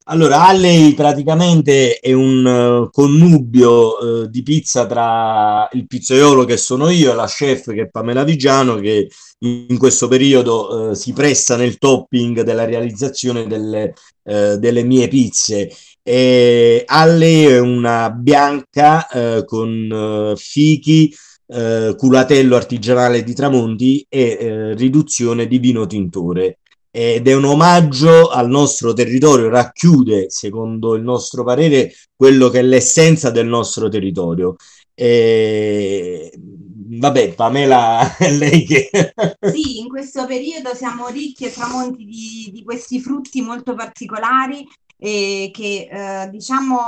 Allora, 0.06 0.46
Alley 0.46 0.92
praticamente 0.92 1.98
è 1.98 2.12
un 2.12 2.46
eh, 2.46 2.90
connubio 2.92 4.24
eh, 4.24 4.28
di 4.28 4.42
pizza 4.42 4.84
tra 4.84 5.66
il 5.72 5.86
pizzaiolo 5.86 6.44
che 6.44 6.58
sono 6.58 6.90
io 6.90 7.12
e 7.12 7.14
la 7.14 7.26
chef 7.26 7.72
che 7.72 7.82
è 7.82 7.88
Pamela 7.88 8.24
Vigiano 8.24 8.74
che 8.74 9.08
in 9.38 9.78
questo 9.78 10.08
periodo 10.08 10.90
eh, 10.90 10.94
si 10.94 11.14
presta 11.14 11.56
nel 11.56 11.78
topping 11.78 12.42
della 12.42 12.66
realizzazione 12.66 13.46
delle, 13.46 13.94
delle 14.24 14.84
mie 14.84 15.08
pizze. 15.08 15.70
E 16.02 16.82
Alley 16.86 17.44
è 17.44 17.60
una 17.60 18.10
bianca 18.10 19.08
eh, 19.08 19.44
con 19.44 20.32
eh, 20.32 20.36
fichi, 20.36 21.14
eh, 21.46 21.94
culatello 21.96 22.56
artigianale 22.56 23.22
di 23.22 23.34
Tramonti 23.34 24.04
e 24.08 24.36
eh, 24.40 24.74
riduzione 24.74 25.46
di 25.46 25.58
vino 25.58 25.86
tintore 25.86 26.58
ed 26.94 27.26
è 27.26 27.34
un 27.34 27.44
omaggio 27.44 28.28
al 28.28 28.50
nostro 28.50 28.92
territorio, 28.92 29.48
racchiude, 29.48 30.28
secondo 30.28 30.94
il 30.94 31.02
nostro 31.02 31.42
parere, 31.42 31.90
quello 32.14 32.50
che 32.50 32.58
è 32.58 32.62
l'essenza 32.62 33.30
del 33.30 33.46
nostro 33.46 33.88
territorio. 33.88 34.56
E... 34.92 36.30
Vabbè, 36.36 37.32
Pamela, 37.32 38.14
è 38.18 38.30
lei 38.36 38.64
che... 38.64 38.90
Sì, 39.40 39.78
in 39.78 39.88
questo 39.88 40.26
periodo 40.26 40.74
siamo 40.74 41.08
ricchi 41.08 41.46
e 41.46 41.50
tramonti 41.50 42.04
di, 42.04 42.50
di 42.52 42.62
questi 42.62 43.00
frutti 43.00 43.40
molto 43.40 43.74
particolari 43.74 44.68
e 45.02 45.50
che 45.52 45.88
eh, 45.90 46.30
diciamo 46.30 46.78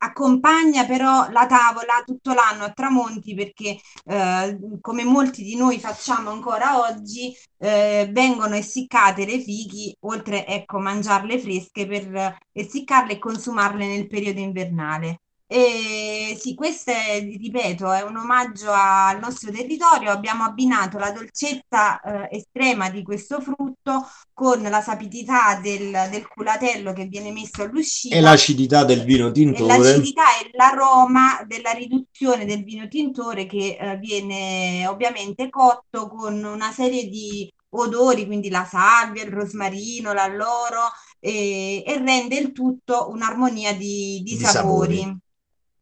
accompagna 0.00 0.86
però 0.86 1.28
la 1.30 1.46
tavola 1.46 2.02
tutto 2.06 2.32
l'anno 2.32 2.62
a 2.64 2.70
tramonti 2.72 3.34
perché 3.34 3.76
eh, 4.04 4.58
come 4.80 5.02
molti 5.02 5.42
di 5.42 5.56
noi 5.56 5.80
facciamo 5.80 6.30
ancora 6.30 6.78
oggi 6.78 7.34
eh, 7.58 8.08
vengono 8.12 8.54
essiccate 8.54 9.24
le 9.26 9.40
fichi 9.40 9.92
oltre 10.02 10.46
ecco 10.46 10.78
mangiarle 10.78 11.40
fresche 11.40 11.86
per 11.88 12.38
essiccarle 12.52 13.14
e 13.14 13.18
consumarle 13.18 13.86
nel 13.88 14.06
periodo 14.06 14.38
invernale. 14.38 15.22
E 15.50 16.36
sì, 16.38 16.54
questo 16.54 16.90
è, 16.90 17.20
ripeto, 17.20 17.90
è 17.90 18.02
un 18.02 18.16
omaggio 18.16 18.70
al 18.70 19.18
nostro 19.18 19.50
territorio. 19.50 20.10
Abbiamo 20.10 20.44
abbinato 20.44 20.98
la 20.98 21.10
dolcezza 21.10 22.00
eh, 22.00 22.36
estrema 22.36 22.90
di 22.90 23.02
questo 23.02 23.40
frutto 23.40 24.06
con 24.34 24.60
la 24.62 24.82
sapidità 24.82 25.58
del, 25.60 25.90
del 26.10 26.28
culatello 26.28 26.92
che 26.92 27.06
viene 27.06 27.32
messo 27.32 27.62
all'uscita 27.62 28.14
E 28.16 28.20
l'acidità 28.20 28.84
del 28.84 29.04
vino 29.04 29.30
e 29.30 29.32
tintore. 29.32 29.66
l'acidità 29.78 30.22
e 30.40 30.50
l'aroma 30.52 31.42
della 31.46 31.70
riduzione 31.72 32.44
del 32.44 32.62
vino 32.64 32.86
tintore 32.88 33.46
che 33.46 33.76
eh, 33.80 33.96
viene 33.98 34.86
ovviamente 34.86 35.48
cotto 35.48 36.08
con 36.08 36.42
una 36.44 36.72
serie 36.72 37.08
di 37.08 37.50
odori, 37.70 38.26
quindi 38.26 38.48
la 38.50 38.64
salvia, 38.64 39.22
il 39.24 39.30
rosmarino, 39.30 40.12
l'alloro, 40.12 40.90
e, 41.20 41.82
e 41.86 41.98
rende 41.98 42.36
il 42.38 42.52
tutto 42.52 43.08
un'armonia 43.10 43.74
di, 43.74 44.20
di 44.24 44.36
Di 44.36 44.46
sapori. 44.46 44.98
sapori. 44.98 45.18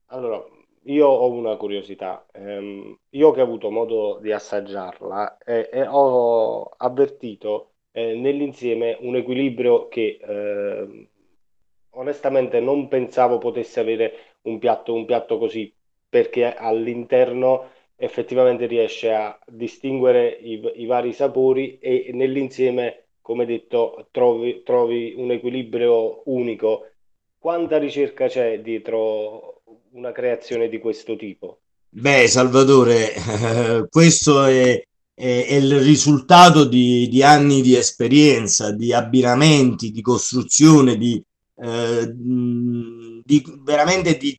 Allora, 0.08 0.44
io 0.84 1.06
ho 1.08 1.30
una 1.30 1.56
curiosità. 1.56 2.26
Ehm, 2.32 2.98
io 3.10 3.30
che 3.32 3.40
ho 3.40 3.44
avuto 3.44 3.70
modo 3.70 4.18
di 4.20 4.32
assaggiarla 4.32 5.38
eh, 5.38 5.68
e 5.72 5.86
ho 5.86 6.62
avvertito 6.76 7.72
eh, 7.92 8.14
nell'insieme 8.14 8.96
un 9.00 9.16
equilibrio 9.16 9.88
che 9.88 10.18
ehm, 10.20 11.08
onestamente 11.90 12.60
non 12.60 12.88
pensavo 12.88 13.38
potesse 13.38 13.80
avere 13.80 14.12
un 14.42 14.58
piatto, 14.58 14.94
un 14.94 15.04
piatto 15.06 15.38
così, 15.38 15.72
perché 16.08 16.54
all'interno 16.54 17.70
effettivamente 17.96 18.66
riesce 18.66 19.12
a 19.12 19.36
distinguere 19.46 20.28
i, 20.28 20.60
i 20.82 20.86
vari 20.86 21.12
sapori 21.12 21.78
e 21.78 22.10
nell'insieme, 22.12 23.06
come 23.22 23.44
detto, 23.46 24.08
trovi, 24.12 24.62
trovi 24.62 25.14
un 25.16 25.30
equilibrio 25.32 26.22
unico. 26.30 26.90
Quanta 27.38 27.78
ricerca 27.78 28.26
c'è 28.28 28.60
dietro 28.60 29.55
una 29.93 30.12
creazione 30.12 30.69
di 30.69 30.78
questo 30.78 31.16
tipo? 31.16 31.61
Beh, 31.88 32.28
Salvatore, 32.28 33.14
questo 33.88 34.45
è, 34.45 34.81
è- 35.14 35.47
è 35.49 35.55
il 35.55 35.81
risultato 35.81 36.64
di, 36.66 37.09
di 37.09 37.23
anni 37.23 37.62
di 37.62 37.75
esperienza, 37.76 38.73
di 38.73 38.93
abbinamenti, 38.93 39.90
di 39.90 40.02
costruzione, 40.02 40.97
di, 40.97 41.23
eh, 41.62 42.12
di- 42.12 43.45
veramente 43.62 44.16
di- 44.16 44.38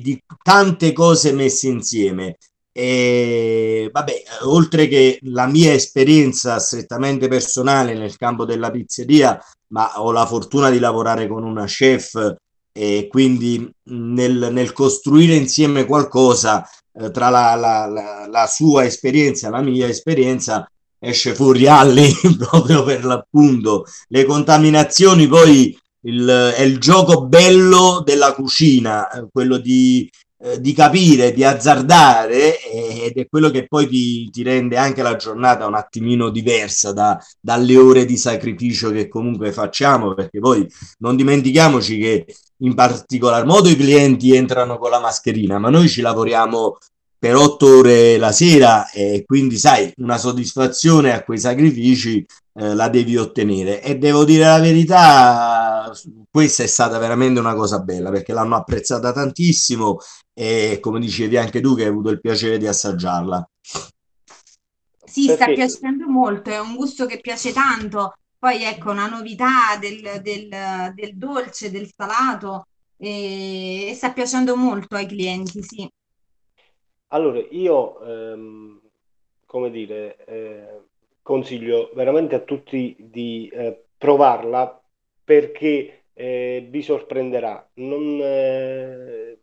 di 0.00 0.22
tante 0.42 0.92
cose 0.92 1.32
messe 1.32 1.68
insieme. 1.68 2.36
E 2.76 3.88
vabbè, 3.92 4.22
oltre 4.42 4.88
che 4.88 5.18
la 5.22 5.46
mia 5.46 5.72
esperienza 5.72 6.58
strettamente 6.58 7.28
personale 7.28 7.94
nel 7.94 8.16
campo 8.16 8.44
della 8.44 8.70
pizzeria, 8.70 9.38
ma 9.68 10.00
ho 10.00 10.10
la 10.12 10.26
fortuna 10.26 10.70
di 10.70 10.78
lavorare 10.80 11.28
con 11.28 11.44
una 11.44 11.64
chef 11.66 12.34
e 12.76 13.06
quindi 13.08 13.70
nel, 13.90 14.48
nel 14.52 14.72
costruire 14.72 15.36
insieme 15.36 15.84
qualcosa 15.84 16.68
eh, 16.92 17.10
tra 17.12 17.28
la, 17.28 17.54
la- 17.54 17.86
la- 17.86 18.26
la 18.28 18.46
sua 18.48 18.84
esperienza 18.84 19.46
e 19.46 19.50
la 19.50 19.60
mia 19.62 19.86
esperienza 19.86 20.68
esce 20.98 21.34
fuori 21.34 21.66
Alli 21.68 22.12
proprio 22.36 22.82
per 22.82 23.04
l'appunto. 23.04 23.84
Le 24.08 24.24
contaminazioni 24.24 25.28
poi 25.28 25.78
il- 26.06 26.52
è 26.56 26.62
il 26.62 26.78
gioco 26.80 27.26
bello 27.26 28.02
della 28.04 28.32
cucina, 28.34 29.08
eh, 29.10 29.26
quello 29.30 29.58
di, 29.58 30.10
eh, 30.38 30.60
di 30.60 30.72
capire, 30.72 31.32
di 31.32 31.44
azzardare 31.44 32.60
eh, 32.62 33.04
ed 33.06 33.16
è 33.16 33.26
quello 33.28 33.50
che 33.50 33.66
poi 33.66 33.86
ti, 33.88 34.28
ti 34.30 34.42
rende 34.42 34.76
anche 34.76 35.02
la 35.02 35.16
giornata 35.16 35.66
un 35.66 35.74
attimino 35.74 36.30
diversa 36.30 36.92
da- 36.92 37.18
dalle 37.40 37.76
ore 37.76 38.04
di 38.04 38.16
sacrificio 38.16 38.90
che 38.90 39.08
comunque 39.08 39.52
facciamo, 39.52 40.14
perché 40.14 40.40
poi 40.40 40.66
non 40.98 41.16
dimentichiamoci 41.16 41.98
che 41.98 42.26
in 42.58 42.74
particolar 42.74 43.44
modo 43.46 43.68
i 43.68 43.76
clienti 43.76 44.34
entrano 44.34 44.78
con 44.78 44.90
la 44.90 45.00
mascherina, 45.00 45.58
ma 45.58 45.70
noi 45.70 45.88
ci 45.88 46.00
lavoriamo 46.00 46.78
per 47.24 47.36
otto 47.36 47.78
ore 47.78 48.18
la 48.18 48.32
sera 48.32 48.90
e 48.90 49.24
quindi 49.24 49.56
sai, 49.56 49.90
una 49.96 50.18
soddisfazione 50.18 51.14
a 51.14 51.24
quei 51.24 51.38
sacrifici 51.38 52.22
eh, 52.52 52.74
la 52.74 52.90
devi 52.90 53.16
ottenere. 53.16 53.82
E 53.82 53.96
devo 53.96 54.26
dire 54.26 54.44
la 54.44 54.58
verità, 54.58 55.90
questa 56.30 56.64
è 56.64 56.66
stata 56.66 56.98
veramente 56.98 57.40
una 57.40 57.54
cosa 57.54 57.78
bella 57.78 58.10
perché 58.10 58.34
l'hanno 58.34 58.56
apprezzata 58.56 59.10
tantissimo 59.10 59.96
e 60.34 60.76
come 60.82 61.00
dicevi 61.00 61.38
anche 61.38 61.62
tu 61.62 61.74
che 61.74 61.84
hai 61.84 61.88
avuto 61.88 62.10
il 62.10 62.20
piacere 62.20 62.58
di 62.58 62.66
assaggiarla. 62.66 63.48
Sì, 65.06 65.30
sta 65.30 65.46
piacendo 65.46 66.06
molto, 66.06 66.50
è 66.50 66.60
un 66.60 66.76
gusto 66.76 67.06
che 67.06 67.20
piace 67.20 67.54
tanto. 67.54 68.12
Poi 68.38 68.64
ecco, 68.64 68.90
una 68.90 69.08
novità 69.08 69.78
del, 69.80 70.20
del- 70.20 70.92
del 70.94 71.16
dolce, 71.16 71.70
del 71.70 71.88
salato, 71.96 72.66
e, 72.98 73.86
e 73.88 73.94
sta 73.94 74.12
piacendo 74.12 74.56
molto 74.56 74.94
ai 74.96 75.06
clienti, 75.06 75.62
sì. 75.62 75.88
Allora 77.14 77.38
io, 77.50 78.00
ehm, 78.00 78.80
come 79.46 79.70
dire, 79.70 80.16
eh, 80.26 80.80
consiglio 81.22 81.90
veramente 81.94 82.34
a 82.34 82.40
tutti 82.40 82.96
di 82.98 83.48
eh, 83.52 83.84
provarla 83.96 84.82
perché 85.24 86.06
eh, 86.12 86.66
vi 86.68 86.82
sorprenderà. 86.82 87.66
Non, 87.74 88.20
eh, 88.20 89.38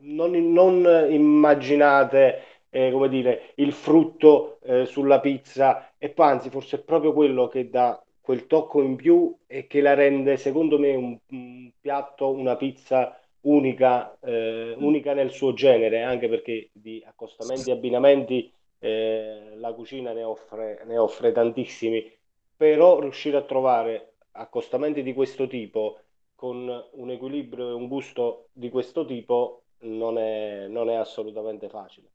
non, 0.00 0.52
non 0.52 1.06
immaginate, 1.10 2.42
eh, 2.70 2.90
come 2.92 3.08
dire, 3.08 3.52
il 3.56 3.72
frutto 3.72 4.58
eh, 4.62 4.84
sulla 4.86 5.20
pizza 5.20 5.92
e 5.98 6.10
poi 6.10 6.28
anzi 6.28 6.50
forse 6.50 6.76
è 6.76 6.80
proprio 6.80 7.12
quello 7.14 7.48
che 7.48 7.70
dà 7.70 7.98
quel 8.20 8.46
tocco 8.46 8.82
in 8.82 8.96
più 8.96 9.34
e 9.46 9.66
che 9.66 9.80
la 9.80 9.94
rende, 9.94 10.36
secondo 10.36 10.78
me, 10.78 10.94
un, 10.94 11.18
un 11.30 11.70
piatto, 11.80 12.30
una 12.30 12.56
pizza 12.56 13.18
unica, 13.44 14.18
eh, 14.20 14.74
unica 14.78 15.14
nel 15.14 15.30
suo 15.30 15.52
genere, 15.54 16.02
anche 16.02 16.28
perché 16.28 16.70
di 16.72 17.02
accostamenti 17.06 17.70
e 17.70 17.72
abbinamenti 17.72 18.52
eh, 18.78 19.54
la 19.56 19.72
cucina 19.72 20.12
ne 20.12 20.22
offre, 20.24 20.82
ne 20.86 20.98
offre 20.98 21.32
tantissimi, 21.32 22.10
però 22.56 23.00
riuscire 23.00 23.36
a 23.36 23.42
trovare 23.42 24.14
accostamenti 24.32 25.02
di 25.02 25.12
questo 25.14 25.46
tipo 25.46 26.00
con 26.34 26.68
un 26.92 27.10
equilibrio 27.10 27.68
e 27.70 27.72
un 27.72 27.88
gusto 27.88 28.48
di 28.52 28.68
questo 28.70 29.04
tipo 29.04 29.62
non 29.80 30.18
è, 30.18 30.66
non 30.68 30.90
è 30.90 30.94
assolutamente 30.94 31.68
facile. 31.68 32.08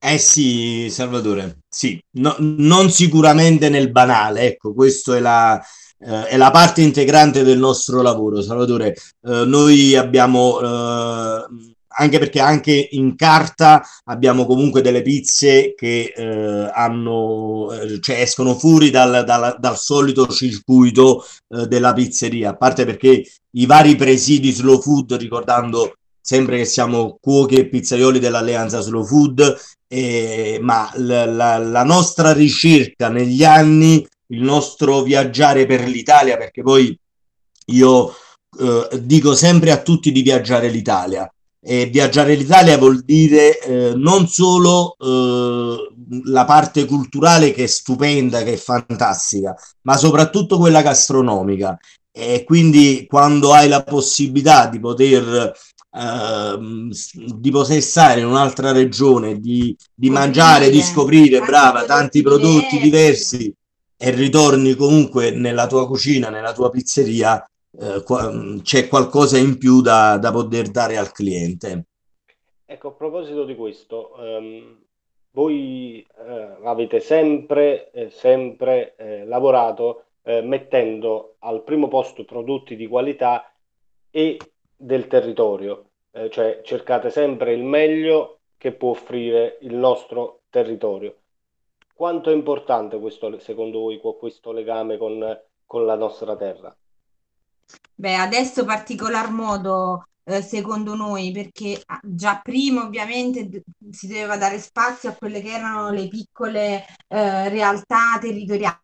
Eh 0.00 0.18
sì, 0.18 0.88
Salvatore, 0.90 1.58
sì, 1.68 2.00
No- 2.18 2.36
non 2.38 2.90
sicuramente 2.90 3.68
nel 3.68 3.90
banale, 3.90 4.42
ecco, 4.42 4.74
questa 4.74 5.16
è 5.16 5.20
la, 5.20 5.60
eh, 6.04 6.26
è 6.28 6.36
la 6.36 6.50
parte 6.50 6.82
integrante 6.82 7.42
del 7.42 7.58
nostro 7.58 8.02
lavoro, 8.02 8.42
Salvatore. 8.42 8.94
Eh, 8.94 9.44
noi 9.44 9.94
abbiamo, 9.96 10.60
eh, 10.60 11.46
anche 11.94 12.18
perché 12.18 12.40
anche 12.40 12.88
in 12.92 13.16
carta 13.16 13.82
abbiamo 14.04 14.46
comunque 14.46 14.80
delle 14.80 15.02
pizze 15.02 15.74
che 15.76 16.12
eh, 16.16 16.70
hanno, 16.74 17.70
eh, 17.72 18.00
cioè 18.00 18.20
escono 18.20 18.54
fuori 18.58 18.90
dal, 18.90 19.24
dal- 19.24 19.56
dal 19.58 19.78
solito 19.78 20.26
circuito 20.28 21.24
eh, 21.48 21.66
della 21.66 21.92
pizzeria, 21.92 22.50
a 22.50 22.56
parte 22.56 22.84
perché 22.84 23.24
i 23.54 23.66
vari 23.66 23.94
presidi 23.96 24.50
slow 24.52 24.80
food, 24.80 25.12
ricordando 25.14 25.94
sempre 26.24 26.58
che 26.58 26.64
siamo 26.64 27.18
cuochi 27.20 27.56
e 27.56 27.68
pizzaioli 27.68 28.18
dell'Alleanza 28.20 28.80
Slow 28.80 29.04
Food, 29.04 29.56
eh, 29.88 30.58
ma 30.62 30.88
la, 30.94 31.26
la- 31.26 31.58
la 31.58 31.82
nostra 31.82 32.32
ricerca 32.32 33.08
negli 33.08 33.44
anni, 33.44 34.06
il 34.32 34.42
nostro 34.42 35.02
viaggiare 35.02 35.66
per 35.66 35.86
l'Italia, 35.86 36.36
perché 36.36 36.62
poi 36.62 36.98
io 37.66 38.14
eh, 38.58 38.88
dico 39.02 39.34
sempre 39.34 39.70
a 39.70 39.80
tutti 39.82 40.10
di 40.10 40.22
viaggiare 40.22 40.68
l'Italia. 40.68 41.32
E 41.64 41.86
viaggiare 41.86 42.34
l'Italia 42.34 42.76
vuol 42.76 43.02
dire 43.04 43.60
eh, 43.60 43.92
non 43.94 44.26
solo 44.26 44.96
eh, 44.98 45.92
la 46.24 46.44
parte 46.44 46.86
culturale 46.86 47.52
che 47.52 47.64
è 47.64 47.66
stupenda, 47.68 48.42
che 48.42 48.54
è 48.54 48.56
fantastica, 48.56 49.54
ma 49.82 49.96
soprattutto 49.96 50.58
quella 50.58 50.82
gastronomica. 50.82 51.78
E 52.10 52.42
quindi 52.44 53.06
quando 53.08 53.52
hai 53.52 53.68
la 53.68 53.84
possibilità 53.84 54.66
di 54.66 54.80
poter, 54.80 55.52
s- 56.90 57.16
di 57.16 57.50
poter 57.50 57.80
stare 57.80 58.20
in 58.20 58.26
un'altra 58.26 58.72
regione, 58.72 59.38
di, 59.38 59.74
di 59.94 60.10
mangiare, 60.10 60.68
di 60.68 60.82
Scoprire 60.82 61.40
brava, 61.40 61.84
tanti 61.84 62.22
prodotti 62.22 62.80
diversi. 62.80 63.54
E 64.04 64.10
ritorni 64.10 64.74
comunque 64.74 65.30
nella 65.30 65.68
tua 65.68 65.86
cucina, 65.86 66.28
nella 66.28 66.52
tua 66.52 66.70
pizzeria, 66.70 67.48
eh, 67.78 68.02
qua- 68.02 68.32
c'è 68.60 68.88
qualcosa 68.88 69.38
in 69.38 69.56
più 69.58 69.80
da, 69.80 70.18
da 70.18 70.32
poter 70.32 70.70
dare 70.70 70.96
al 70.96 71.12
cliente. 71.12 71.84
Ecco, 72.66 72.88
a 72.88 72.92
proposito 72.92 73.44
di 73.44 73.54
questo, 73.54 74.16
ehm, 74.18 74.78
voi 75.30 76.04
eh, 76.18 76.56
avete 76.64 76.98
sempre, 76.98 77.92
eh, 77.92 78.10
sempre 78.10 78.96
eh, 78.96 79.24
lavorato 79.24 80.06
eh, 80.24 80.42
mettendo 80.42 81.36
al 81.38 81.62
primo 81.62 81.86
posto 81.86 82.24
prodotti 82.24 82.74
di 82.74 82.88
qualità 82.88 83.52
e 84.10 84.36
del 84.76 85.06
territorio, 85.06 85.90
eh, 86.10 86.28
cioè 86.28 86.60
cercate 86.64 87.10
sempre 87.10 87.52
il 87.52 87.62
meglio 87.62 88.40
che 88.58 88.72
può 88.72 88.90
offrire 88.90 89.58
il 89.60 89.76
nostro 89.76 90.40
territorio. 90.50 91.21
Quanto 91.92 92.30
è 92.30 92.34
importante 92.34 92.98
questo, 92.98 93.38
secondo 93.38 93.80
voi, 93.80 94.00
questo 94.18 94.52
legame 94.52 94.96
con, 94.96 95.40
con 95.66 95.84
la 95.84 95.94
nostra 95.94 96.36
terra? 96.36 96.74
Beh, 97.94 98.14
adesso 98.14 98.64
particolar 98.64 99.30
modo 99.30 100.06
eh, 100.24 100.42
secondo 100.42 100.94
noi, 100.94 101.32
perché 101.32 101.80
ah, 101.86 102.00
già 102.02 102.40
prima 102.42 102.84
ovviamente 102.84 103.64
si 103.90 104.06
doveva 104.06 104.36
dare 104.36 104.58
spazio 104.58 105.10
a 105.10 105.14
quelle 105.14 105.40
che 105.40 105.50
erano 105.50 105.90
le 105.90 106.08
piccole 106.08 106.84
eh, 107.08 107.48
realtà 107.48 108.18
territoriali, 108.20 108.78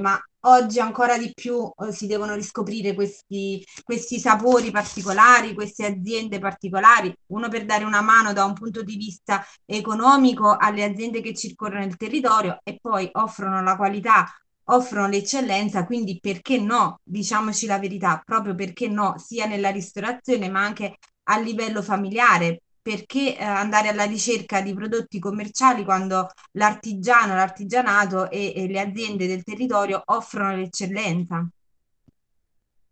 ma 0.00 0.18
oggi 0.46 0.78
ancora 0.80 1.18
di 1.18 1.32
più 1.34 1.70
eh, 1.78 1.92
si 1.92 2.06
devono 2.06 2.34
riscoprire 2.34 2.94
questi, 2.94 3.64
questi 3.82 4.18
sapori 4.18 4.70
particolari, 4.70 5.54
queste 5.54 5.86
aziende 5.86 6.38
particolari, 6.38 7.14
uno 7.28 7.48
per 7.48 7.64
dare 7.64 7.84
una 7.84 8.00
mano 8.00 8.32
da 8.32 8.44
un 8.44 8.52
punto 8.54 8.82
di 8.82 8.96
vista 8.96 9.44
economico 9.64 10.56
alle 10.56 10.84
aziende 10.84 11.20
che 11.20 11.34
circolano 11.34 11.84
il 11.84 11.96
territorio 11.96 12.60
e 12.62 12.78
poi 12.80 13.08
offrono 13.12 13.62
la 13.62 13.76
qualità 13.76 14.26
offrono 14.68 15.08
l'eccellenza, 15.08 15.84
quindi 15.84 16.18
perché 16.20 16.58
no? 16.58 17.00
Diciamoci 17.02 17.66
la 17.66 17.78
verità, 17.78 18.22
proprio 18.24 18.54
perché 18.54 18.88
no, 18.88 19.14
sia 19.18 19.46
nella 19.46 19.70
ristorazione 19.70 20.48
ma 20.48 20.64
anche 20.64 20.98
a 21.24 21.38
livello 21.38 21.82
familiare. 21.82 22.62
Perché 22.84 23.36
eh, 23.36 23.42
andare 23.42 23.88
alla 23.88 24.04
ricerca 24.04 24.60
di 24.60 24.74
prodotti 24.74 25.18
commerciali 25.18 25.84
quando 25.84 26.28
l'artigiano, 26.52 27.34
l'artigianato 27.34 28.30
e, 28.30 28.52
e 28.54 28.66
le 28.68 28.78
aziende 28.80 29.26
del 29.26 29.42
territorio 29.42 30.02
offrono 30.04 30.54
l'eccellenza? 30.54 31.48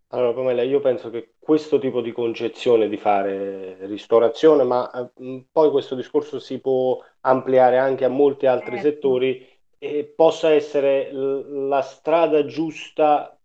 Allora, 0.08 0.34
Pamela, 0.34 0.62
io 0.62 0.80
penso 0.80 1.08
che 1.08 1.34
questo 1.38 1.78
tipo 1.78 2.02
di 2.02 2.12
concezione 2.12 2.88
di 2.88 2.98
fare 2.98 3.86
ristorazione, 3.86 4.62
ma 4.62 4.90
eh, 4.92 5.46
poi 5.50 5.70
questo 5.70 5.94
discorso 5.94 6.38
si 6.38 6.60
può 6.60 7.02
ampliare 7.20 7.78
anche 7.78 8.04
a 8.04 8.08
molti 8.08 8.44
altri 8.46 8.76
Certo. 8.76 8.78
settori, 8.78 9.46
e 9.78 10.04
possa 10.14 10.50
essere 10.50 11.10
l- 11.12 11.66
la 11.68 11.80
strada 11.80 12.44
giusta 12.44 13.36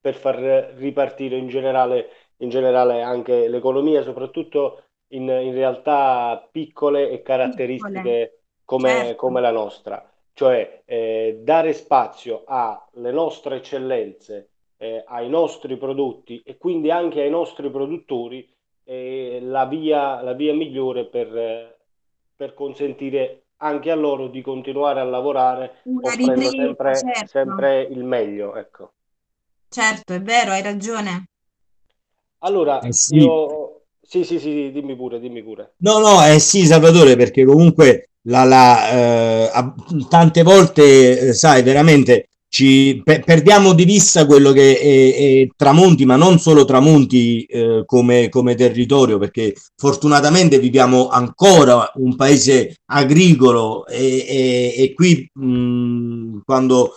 per 0.00 0.14
far 0.16 0.36
ripartire 0.76 1.36
in 1.36 1.46
generale, 1.48 2.08
in 2.38 2.48
generale 2.48 3.00
anche 3.02 3.46
l'economia, 3.48 4.02
soprattutto 4.02 4.91
in, 5.12 5.22
in 5.28 5.52
realtà 5.54 6.46
piccole 6.50 7.04
e 7.04 7.18
Piccole, 7.18 7.22
caratteristiche 7.22 8.40
come, 8.64 8.88
certo, 8.88 9.16
come 9.16 9.40
la 9.40 9.50
nostra. 9.50 10.06
Cioè, 10.34 10.82
eh, 10.84 11.40
dare 11.42 11.72
spazio 11.72 12.44
alle 12.46 13.12
nostre 13.12 13.56
eccellenze 13.56 14.48
eh, 14.82 15.04
ai 15.06 15.28
nostri 15.28 15.76
prodotti 15.76 16.42
e 16.44 16.56
quindi 16.56 16.90
anche 16.90 17.20
ai 17.20 17.30
nostri 17.30 17.70
produttori 17.70 18.48
è 18.82 19.38
la 19.40 19.64
via, 19.66 20.20
la 20.22 20.32
via 20.32 20.52
migliore 20.54 21.04
per, 21.04 21.36
eh, 21.36 21.76
per 22.34 22.52
consentire 22.54 23.42
anche 23.58 23.92
a 23.92 23.94
loro 23.94 24.26
di 24.26 24.40
continuare 24.42 24.98
a 24.98 25.04
lavorare 25.04 25.76
una 25.84 26.08
offrendo 26.08 26.50
ripresa, 26.50 26.66
sempre, 26.66 26.94
certo, 26.96 27.26
sempre 27.26 27.82
il 27.82 28.02
meglio, 28.02 28.56
ecco. 28.56 28.92
certo, 29.68 30.14
è 30.14 30.20
vero, 30.20 30.50
hai 30.50 30.62
ragione. 30.62 31.10
Eh 31.10 31.24
Allora, 32.38 32.80
sì, 32.90 33.18
io... 33.18 33.61
Sì, 34.12 34.24
sì, 34.24 34.38
sì, 34.38 34.70
dimmi 34.70 34.94
pure, 34.94 35.18
dimmi 35.18 35.42
pure. 35.42 35.76
No, 35.78 35.98
no, 35.98 36.22
eh 36.22 36.38
sì, 36.38 36.66
Salvatore, 36.66 37.16
perché 37.16 37.46
comunque 37.46 38.10
la, 38.24 38.44
la, 38.44 39.48
eh, 39.48 39.72
tante 40.06 40.42
volte, 40.42 41.28
eh, 41.28 41.32
sai, 41.32 41.62
veramente 41.62 42.28
ci 42.46 43.00
pe- 43.02 43.20
perdiamo 43.24 43.72
di 43.72 43.86
vista 43.86 44.26
quello 44.26 44.52
che 44.52 44.78
è, 44.78 45.14
è 45.44 45.48
Tramonti, 45.56 46.04
ma 46.04 46.16
non 46.16 46.38
solo 46.38 46.66
Tramonti 46.66 47.44
eh, 47.44 47.84
come, 47.86 48.28
come 48.28 48.54
territorio, 48.54 49.16
perché 49.16 49.54
fortunatamente 49.76 50.58
viviamo 50.58 51.08
ancora 51.08 51.90
un 51.94 52.14
paese 52.14 52.74
agricolo 52.90 53.86
e, 53.86 54.26
e- 54.28 54.74
e 54.76 54.92
qui 54.92 55.26
mh, 55.32 56.40
quando 56.44 56.92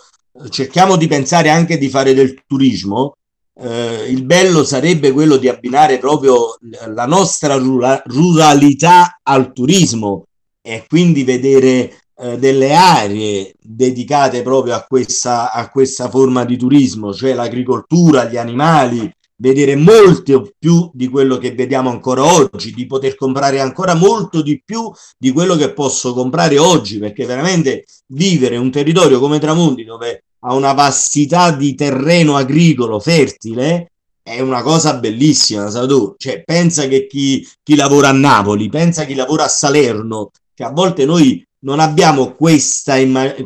cerchiamo 0.50 0.96
di 0.96 1.06
pensare 1.06 1.48
anche 1.48 1.78
di 1.78 1.88
fare 1.88 2.12
del 2.12 2.42
turismo, 2.46 3.14
eh, 3.58 4.06
il 4.08 4.24
bello 4.24 4.64
sarebbe 4.64 5.12
quello 5.12 5.36
di 5.36 5.48
abbinare 5.48 5.98
proprio 5.98 6.56
la 6.94 7.06
nostra 7.06 7.56
rura- 7.56 8.02
ruralità 8.04 9.20
al 9.22 9.52
turismo 9.52 10.26
e 10.60 10.84
quindi 10.86 11.24
vedere 11.24 11.98
eh, 12.18 12.38
delle 12.38 12.74
aree 12.74 13.54
dedicate 13.60 14.42
proprio 14.42 14.74
a 14.74 14.84
questa, 14.86 15.52
a 15.52 15.70
questa 15.70 16.08
forma 16.10 16.44
di 16.44 16.56
turismo, 16.56 17.14
cioè 17.14 17.34
l'agricoltura, 17.34 18.24
gli 18.24 18.36
animali, 18.36 19.10
vedere 19.38 19.76
molto 19.76 20.50
più 20.58 20.90
di 20.92 21.08
quello 21.08 21.38
che 21.38 21.52
vediamo 21.52 21.90
ancora 21.90 22.24
oggi, 22.24 22.72
di 22.72 22.86
poter 22.86 23.14
comprare 23.16 23.60
ancora 23.60 23.94
molto 23.94 24.42
di 24.42 24.62
più 24.64 24.90
di 25.18 25.30
quello 25.30 25.56
che 25.56 25.72
posso 25.72 26.14
comprare 26.14 26.58
oggi, 26.58 26.98
perché 26.98 27.26
veramente 27.26 27.84
vivere 28.08 28.56
un 28.56 28.70
territorio 28.70 29.18
come 29.18 29.38
Tramonti 29.38 29.84
dove 29.84 30.24
ha 30.46 30.54
una 30.54 30.72
vastità 30.72 31.50
di 31.50 31.74
terreno 31.74 32.36
agricolo 32.36 33.00
fertile, 33.00 33.90
è 34.22 34.40
una 34.40 34.62
cosa 34.62 34.94
bellissima, 34.94 35.68
tu? 35.86 36.14
Cioè, 36.16 36.44
pensa 36.44 36.86
che 36.86 37.06
chi, 37.08 37.46
chi 37.62 37.74
lavora 37.74 38.08
a 38.08 38.12
Napoli, 38.12 38.68
pensa 38.68 39.04
chi 39.04 39.14
lavora 39.14 39.44
a 39.44 39.48
Salerno, 39.48 40.30
che 40.54 40.62
a 40.62 40.70
volte 40.70 41.04
noi 41.04 41.44
non 41.60 41.80
abbiamo 41.80 42.32
questa, 42.32 42.96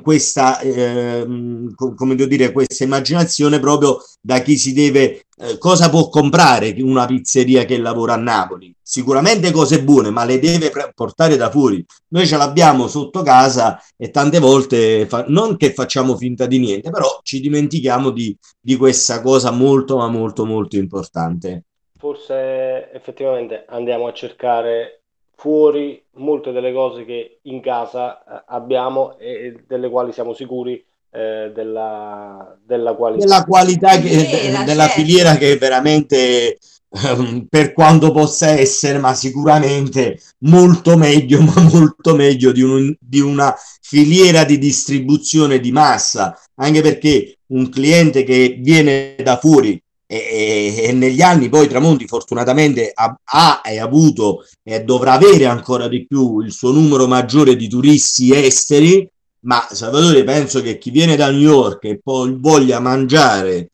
questa 0.02 0.58
devo 0.62 2.26
dire, 2.26 2.52
questa 2.52 2.84
immaginazione 2.84 3.58
proprio 3.60 4.02
da 4.20 4.42
chi 4.42 4.58
si 4.58 4.74
deve, 4.74 5.24
eh, 5.42 5.56
cosa 5.56 5.88
può 5.88 6.10
comprare 6.10 6.74
una 6.80 7.06
pizzeria 7.06 7.64
che 7.64 7.78
lavora 7.78 8.12
a 8.12 8.18
Napoli? 8.18 8.74
Sicuramente 8.82 9.50
cose 9.52 9.82
buone, 9.82 10.10
ma 10.10 10.24
le 10.24 10.38
deve 10.38 10.70
portare 10.94 11.36
da 11.36 11.48
fuori. 11.50 11.82
Noi 12.08 12.26
ce 12.26 12.36
l'abbiamo 12.36 12.88
sotto 12.88 13.22
casa 13.22 13.80
e 13.96 14.10
tante 14.10 14.38
volte 14.38 15.06
fa- 15.06 15.24
non 15.28 15.56
che 15.56 15.72
facciamo 15.72 16.16
finta 16.16 16.44
di 16.44 16.58
niente, 16.58 16.90
però 16.90 17.20
ci 17.22 17.40
dimentichiamo 17.40 18.10
di, 18.10 18.36
di 18.60 18.76
questa 18.76 19.22
cosa 19.22 19.50
molto, 19.50 19.96
ma 19.96 20.08
molto, 20.08 20.44
molto 20.44 20.76
importante. 20.76 21.64
Forse 21.96 22.90
effettivamente 22.92 23.64
andiamo 23.68 24.08
a 24.08 24.12
cercare 24.12 25.02
fuori 25.36 26.02
molte 26.16 26.52
delle 26.52 26.72
cose 26.72 27.06
che 27.06 27.38
in 27.42 27.62
casa 27.62 28.22
eh, 28.22 28.42
abbiamo 28.48 29.16
e 29.16 29.64
delle 29.66 29.88
quali 29.88 30.12
siamo 30.12 30.34
sicuri 30.34 30.84
eh, 31.10 31.50
della, 31.54 32.56
della 32.64 32.94
della 33.12 33.44
qualità. 33.44 33.44
qualità 33.44 33.98
che, 34.00 34.08
Filiera, 34.08 34.62
della 34.62 34.88
filiera 34.88 35.30
certo. 35.30 35.38
che 35.38 35.56
veramente 35.56 36.58
ehm, 36.90 37.46
per 37.48 37.72
quanto 37.72 38.12
possa 38.12 38.48
essere, 38.50 38.98
ma 38.98 39.14
sicuramente 39.14 40.20
molto 40.40 40.96
meglio, 40.96 41.40
ma 41.42 41.60
molto 41.72 42.14
meglio 42.14 42.52
di, 42.52 42.62
un- 42.62 42.94
di 42.98 43.20
una 43.20 43.54
filiera 43.80 44.44
di 44.44 44.58
distribuzione 44.58 45.60
di 45.60 45.72
massa, 45.72 46.38
anche 46.56 46.80
perché 46.82 47.38
un 47.48 47.68
cliente 47.68 48.22
che 48.22 48.58
viene 48.60 49.16
da 49.22 49.36
fuori 49.38 49.80
e, 50.06 50.16
e- 50.16 50.82
e 50.88 50.92
negli 50.92 51.20
anni 51.22 51.48
poi 51.48 51.68
Tramonti 51.68 52.06
fortunatamente 52.06 52.90
ha, 52.94 53.16
ha 53.22 53.60
e 53.64 53.78
ha 53.78 53.84
avuto 53.84 54.44
e 54.62 54.82
dovrà 54.84 55.12
avere 55.12 55.46
ancora 55.46 55.88
di 55.88 56.06
più 56.06 56.40
il 56.40 56.52
suo 56.52 56.70
numero 56.72 57.06
maggiore 57.06 57.56
di 57.56 57.68
turisti 57.68 58.32
esteri 58.34 59.08
ma 59.42 59.66
Salvatore, 59.70 60.24
penso 60.24 60.60
che 60.62 60.78
chi 60.78 60.90
viene 60.90 61.16
da 61.16 61.30
New 61.30 61.40
York 61.40 61.84
e 61.84 62.00
poi 62.02 62.36
voglia 62.38 62.80
mangiare 62.80 63.68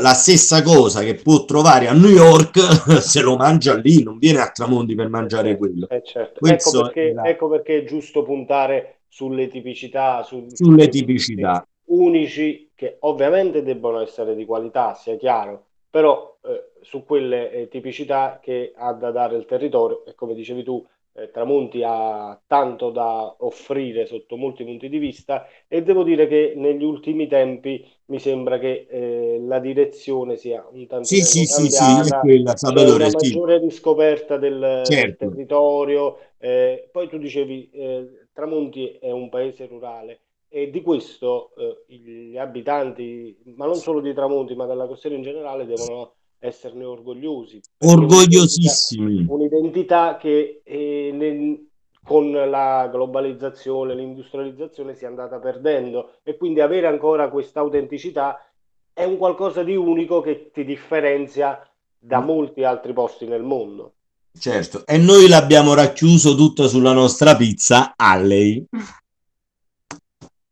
la 0.00 0.12
stessa 0.14 0.62
cosa 0.62 1.02
che 1.02 1.16
può 1.16 1.44
trovare 1.44 1.88
a 1.88 1.92
New 1.92 2.10
York, 2.10 2.58
se 3.00 3.20
lo 3.22 3.36
mangia 3.36 3.74
lì, 3.76 4.02
non 4.02 4.18
viene 4.18 4.40
a 4.40 4.50
Tramonti 4.50 4.94
per 4.94 5.08
Eh 5.08 5.08
mangiare 5.08 5.56
certo, 5.56 5.56
quello. 5.56 5.88
eh 5.88 6.02
certo. 6.02 6.44
Ecco 6.44 6.72
perché, 6.72 7.12
la- 7.12 7.22
ecco 7.22 7.48
perché 7.48 7.78
è 7.78 7.84
giusto 7.84 8.22
puntare 8.22 9.02
sulle 9.08 9.48
tipicità, 9.48 10.22
su, 10.22 10.56
su 10.58 10.58
sulle 10.58 10.88
tipicità. 10.88 11.64
unici 11.86 12.70
che 12.74 12.96
ovviamente 13.00 13.62
debbono 13.62 14.00
essere 14.00 14.34
di 14.34 14.44
qualità, 14.44 14.94
sia 14.94 15.16
chiaro, 15.16 15.66
però 15.90 16.38
eh, 16.42 16.70
su 16.82 17.04
quelle 17.04 17.50
eh, 17.50 17.68
tipicità 17.68 18.38
che 18.40 18.72
ha 18.76 18.92
da 18.92 19.10
dare 19.10 19.36
il 19.36 19.44
territorio 19.46 20.04
e 20.04 20.14
come 20.14 20.34
dicevi 20.34 20.62
tu, 20.62 20.84
eh, 21.12 21.30
Tramonti 21.30 21.82
ha 21.84 22.40
tanto 22.46 22.90
da 22.90 23.34
offrire 23.40 24.06
sotto 24.06 24.36
molti 24.36 24.64
punti 24.64 24.88
di 24.88 24.98
vista 24.98 25.46
e 25.68 25.82
devo 25.82 26.02
dire 26.04 26.26
che 26.26 26.54
negli 26.56 26.84
ultimi 26.84 27.26
tempi 27.26 27.84
mi 28.06 28.18
sembra 28.18 28.58
che 28.58 28.86
eh, 28.88 29.38
la 29.40 29.58
direzione 29.58 30.36
sia 30.36 30.66
un 30.70 30.86
Sì, 31.00 31.22
tantinello 31.22 31.24
sì, 31.24 31.46
sì, 31.46 31.68
sì, 31.68 31.98
è 32.00 32.16
quella, 32.18 32.54
c'è 32.62 32.82
una 32.82 33.08
Salvatore, 33.08 33.10
sì, 33.16 33.16
maggiore 33.20 33.58
riscoperta 33.58 34.36
del, 34.38 34.94
del 34.96 35.16
certo. 35.16 35.16
territorio. 35.16 36.18
eh, 36.38 36.88
poi 36.90 37.08
tu 37.08 37.18
dicevi, 37.18 37.70
eh, 37.70 38.26
Tramonti 38.32 38.92
è 39.00 39.10
un 39.10 39.28
paese 39.28 39.66
rurale 39.66 40.20
e 40.48 40.70
di 40.70 40.80
questo 40.82 41.52
eh, 41.56 41.84
gli 41.94 42.36
abitanti, 42.36 43.36
ma 43.56 43.66
non 43.66 43.80
solo 43.80 44.00
di 44.00 44.12
Tramonti, 44.14 44.54
ma 44.54 44.66
della 44.66 44.86
costiera 44.86 45.16
in 45.16 45.22
generale, 45.22 45.66
devono 45.66 46.14
esserne 46.40 46.84
orgogliosi, 46.84 47.60
un'identità, 47.78 48.16
Orgogliosissimi. 48.16 49.26
un'identità 49.28 50.16
che 50.16 50.62
eh, 50.64 51.10
nel- 51.12 51.68
con 52.02 52.30
la 52.32 52.88
globalizzazione, 52.90 53.94
l'industrializzazione 53.94 54.94
si 54.94 55.04
è 55.04 55.06
andata 55.06 55.38
perdendo 55.38 56.14
e 56.22 56.36
quindi 56.36 56.60
avere 56.60 56.86
ancora 56.86 57.28
questa 57.28 57.60
autenticità 57.60 58.44
è 58.92 59.04
un 59.04 59.16
qualcosa 59.18 59.62
di 59.62 59.76
unico 59.76 60.20
che 60.20 60.50
ti 60.52 60.64
differenzia 60.64 61.60
da 61.98 62.20
molti 62.20 62.64
altri 62.64 62.92
posti 62.94 63.26
nel 63.26 63.42
mondo. 63.42 63.92
Certo, 64.36 64.86
e 64.86 64.96
noi 64.96 65.28
l'abbiamo 65.28 65.74
racchiuso 65.74 66.34
tutto 66.34 66.68
sulla 66.68 66.92
nostra 66.92 67.36
pizza 67.36 67.92
Alley. 67.96 68.64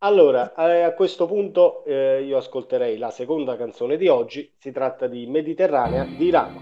Allora, 0.01 0.55
eh, 0.55 0.83
a 0.83 0.93
questo 0.93 1.27
punto 1.27 1.85
eh, 1.85 2.23
io 2.23 2.37
ascolterei 2.37 2.99
la 2.99 3.11
seconda 3.11 3.57
canzone 3.57 3.97
di 3.97 4.07
oggi, 4.07 4.49
si 4.57 4.71
tratta 4.71 5.09
di 5.09 5.27
Mediterranea 5.27 6.05
di 6.05 6.31
Rama. 6.31 6.61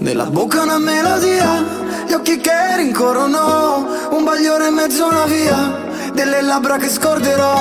Nella 0.00 0.26
bocca 0.26 0.64
una 0.64 0.78
melodia, 0.78 2.06
gli 2.06 2.12
occhi 2.12 2.36
che 2.36 2.76
rincorrono, 2.76 4.10
un 4.10 4.24
bagliore 4.24 4.68
in 4.68 4.74
mezzo 4.74 5.06
una 5.06 5.24
via, 5.24 6.12
delle 6.12 6.42
labbra 6.42 6.76
che 6.76 6.88
scorderò, 6.88 7.58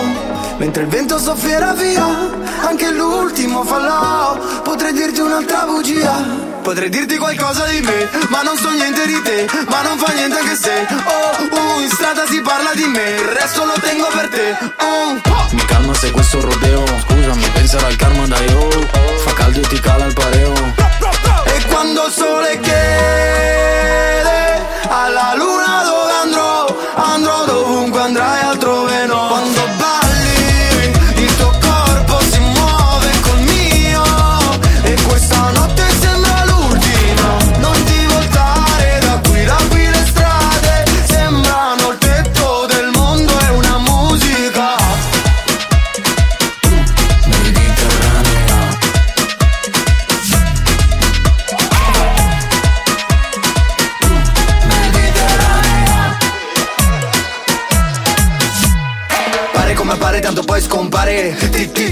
mentre 0.58 0.84
il 0.84 0.90
vento 0.90 1.18
soffierà 1.18 1.72
via, 1.72 2.06
anche 2.68 2.92
l'ultimo 2.92 3.64
fallò, 3.64 4.62
potrei 4.62 4.92
dirti 4.92 5.22
un'altra 5.22 5.66
bugia. 5.66 6.51
Potrei 6.62 6.89
dirti 6.89 7.17
qualcosa 7.17 7.65
di 7.65 7.82
me, 7.82 8.10
ma 8.30 8.43
non 8.43 8.56
so 8.56 8.69
niente 8.69 9.06
di 9.08 9.19
te, 9.24 9.47
ma 9.67 9.82
non 9.82 9.97
fa 9.97 10.13
niente 10.13 10.38
anche 10.38 10.56
se. 10.56 10.88
Oh, 11.06 11.32
uh, 11.50 11.82
in 11.82 11.89
strada 11.89 12.26
si 12.28 12.39
parla 12.41 12.74
di 12.76 12.86
me, 12.86 13.10
il 13.10 13.28
resto 13.28 13.65
lo 13.65 13.74
tengo 13.82 14.08
per 14.13 14.30
te. 14.30 14.56
Oh. 14.80 15.19
Mi 15.52 15.65
calma 15.65 15.93
se 15.95 16.12
questo 16.12 16.39
rodeo, 16.39 16.86
scusami, 16.86 17.50
penserò 17.54 17.88
al 17.88 17.95
karma 17.95 18.28
da 18.28 18.38
io 18.39 18.69
Fa 19.17 19.34
caldo 19.34 19.60
e 19.60 19.67
ti 19.67 19.80
cala 19.80 20.06
il 20.06 20.13
pareo. 20.13 20.54
E 21.45 21.65
quando 21.67 22.06
il 22.06 22.12
sole 22.12 22.60
chiede 22.60 22.80
alla 24.88 25.34
luna 25.36 25.71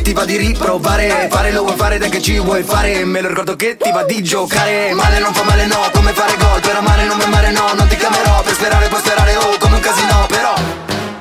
Ti, 0.01 0.13
va 0.13 0.25
di 0.25 0.37
riprovare. 0.37 1.27
Fare 1.29 1.51
lo 1.51 1.63
vuoi 1.63 1.75
fare 1.75 1.97
dai 1.97 2.09
che 2.09 2.21
ci 2.21 2.39
vuoi 2.39 2.63
fare. 2.63 3.05
Me 3.05 3.21
lo 3.21 3.27
ricordo 3.27 3.55
che 3.55 3.77
ti 3.77 3.91
va 3.91 4.03
di 4.03 4.23
giocare. 4.23 4.93
Male 4.93 5.19
non 5.19 5.33
fa 5.33 5.43
male 5.43 5.65
no 5.65 5.77
Come 5.93 6.11
fare 6.13 6.35
gol. 6.37 6.59
Per 6.61 6.75
amare 6.75 7.05
non 7.05 7.17
mi 7.17 7.25
mare 7.27 7.51
no 7.51 7.73
Non 7.75 7.87
ti 7.87 7.95
chiamerò. 7.95 8.41
Per 8.41 8.53
sperare 8.53 8.87
puoi 8.87 9.01
sperare 9.01 9.35
oh 9.35 9.57
come 9.59 9.75
un 9.75 9.81
casino 9.81 10.25
però. 10.27 10.53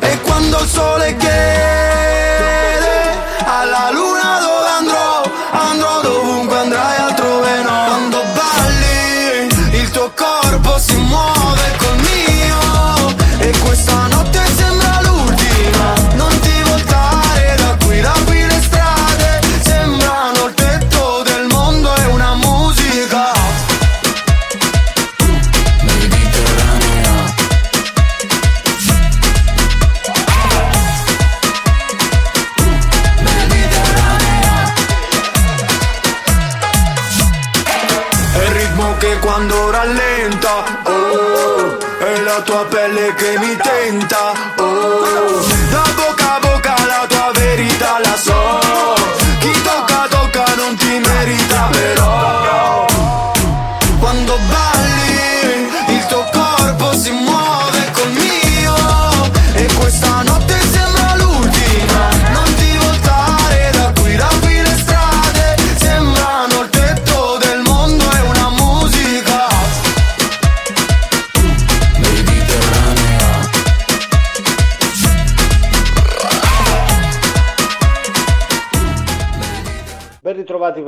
E 0.00 0.20
quando 0.22 0.60
il 0.60 0.68
sole 0.68 1.16
chiede 1.16 1.87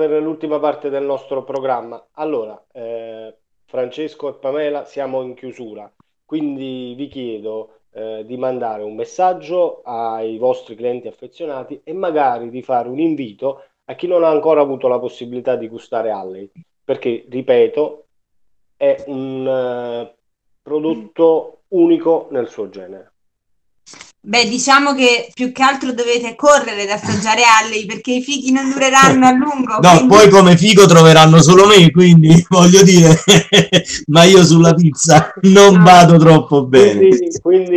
per 0.09 0.23
l'ultima 0.23 0.59
parte 0.59 0.91
del 0.91 1.05
nostro 1.05 1.45
programma. 1.45 2.09
Allora, 2.13 2.63
eh, 2.73 3.37
Francesco 3.65 4.29
e 4.29 4.39
Pamela, 4.39 4.85
siamo 4.85 5.23
in 5.23 5.35
chiusura, 5.35 5.91
quindi 6.25 6.95
vi 6.97 7.09
chiedo 7.09 7.81
eh, 7.93 8.25
di 8.25 8.37
mandare 8.37 8.83
un 8.83 8.95
messaggio 8.95 9.83
ai 9.85 10.39
vostri 10.39 10.75
clienti 10.75 11.09
affezionati 11.09 11.81
e 11.85 11.93
magari 11.93 12.51
di 12.51 12.63
fare 12.63 12.89
un 12.89 12.99
invito 12.99 13.65
a 13.85 13.95
chi 13.95 14.07
non 14.07 14.23
ha 14.23 14.29
ancora 14.29 14.61
avuto 14.61 14.87
la 14.89 14.99
possibilità 14.99 15.57
di 15.57 15.69
gustare 15.69 16.11
Alley, 16.11 16.51
perché, 16.85 17.25
ripeto, 17.29 18.07
è 18.77 19.05
un 19.07 19.47
eh, 19.47 20.15
prodotto 20.63 21.63
unico 21.69 22.29
nel 22.31 22.49
suo 22.49 22.69
genere. 22.69 23.10
Beh, 24.23 24.49
diciamo 24.49 24.95
che 24.95 25.31
più 25.33 25.51
che 25.51 25.63
altro 25.63 25.93
dovete 25.95 26.35
correre 26.35 26.83
ad 26.83 26.91
assaggiare 26.91 27.41
Alley 27.63 27.87
perché 27.87 28.13
i 28.13 28.23
fighi 28.23 28.53
non 28.53 28.71
dureranno 28.71 29.27
a 29.27 29.33
lungo. 29.33 29.79
No, 29.81 29.91
quindi- 29.97 30.07
poi 30.09 30.29
come 30.29 30.57
figo 30.59 30.85
troveranno 30.87 31.41
solo 31.41 31.67
me, 31.67 31.91
quindi 31.91 32.29
voglio 32.51 32.83
dire, 32.83 33.15
ma 34.09 34.25
io 34.25 34.45
sulla 34.45 34.75
pizza 34.75 35.33
non 35.43 35.77
No. 35.77 35.83
vado 35.85 36.19
troppo 36.19 36.67
bene. 36.67 36.99
Quindi, 36.99 37.39
quindi, 37.41 37.77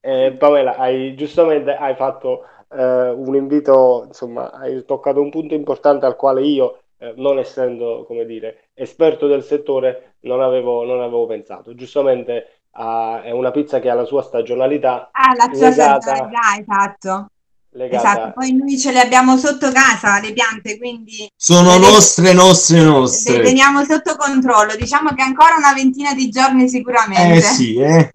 eh, 0.00 0.34
Pamela, 0.38 0.76
hai, 0.76 1.14
giustamente 1.16 1.74
hai 1.74 1.94
fatto 1.94 2.44
eh, 2.72 3.08
un 3.10 3.34
invito, 3.34 4.04
insomma, 4.08 4.50
hai 4.52 4.84
toccato 4.84 5.20
un 5.22 5.30
punto 5.30 5.54
importante 5.54 6.04
al 6.06 6.16
quale 6.16 6.42
io, 6.44 6.80
eh, 6.98 7.14
non 7.16 7.38
essendo, 7.38 8.04
come 8.06 8.26
dire, 8.26 8.68
esperto 8.74 9.26
del 9.26 9.42
settore, 9.42 10.16
non 10.20 10.42
avevo, 10.42 10.84
non 10.84 11.00
avevo 11.00 11.26
pensato. 11.26 11.74
Giustamente 11.74 12.59
ah, 12.72 13.22
è 13.22 13.30
una 13.30 13.50
pizza 13.50 13.80
che 13.80 13.90
ha 13.90 13.94
la 13.94 14.04
sua 14.04 14.22
stagionalità 14.22 15.08
Ah, 15.12 15.34
la 15.34 15.46
legata- 15.52 16.00
stagionalità, 16.00 16.60
esatto. 16.60 17.26
legata 17.72 17.96
Esatto, 17.96 18.32
poi 18.34 18.52
noi 18.52 18.78
ce 18.78 18.92
le 18.92 19.00
abbiamo 19.00 19.36
sotto 19.36 19.70
casa, 19.72 20.20
le 20.20 20.32
piante, 20.32 20.76
quindi 20.78 21.30
Sono 21.36 21.78
le- 21.78 21.90
nostre, 21.90 22.32
nostre, 22.32 22.78
le 22.78 22.84
nostre. 22.84 23.40
teniamo 23.42 23.84
sotto 23.84 24.16
controllo. 24.16 24.74
Diciamo 24.76 25.10
che 25.14 25.22
ancora 25.22 25.54
una 25.56 25.72
ventina 25.72 26.12
di 26.14 26.28
giorni 26.30 26.68
sicuramente. 26.68 27.36
Eh 27.36 27.40
sì, 27.40 27.76
eh. 27.78 28.10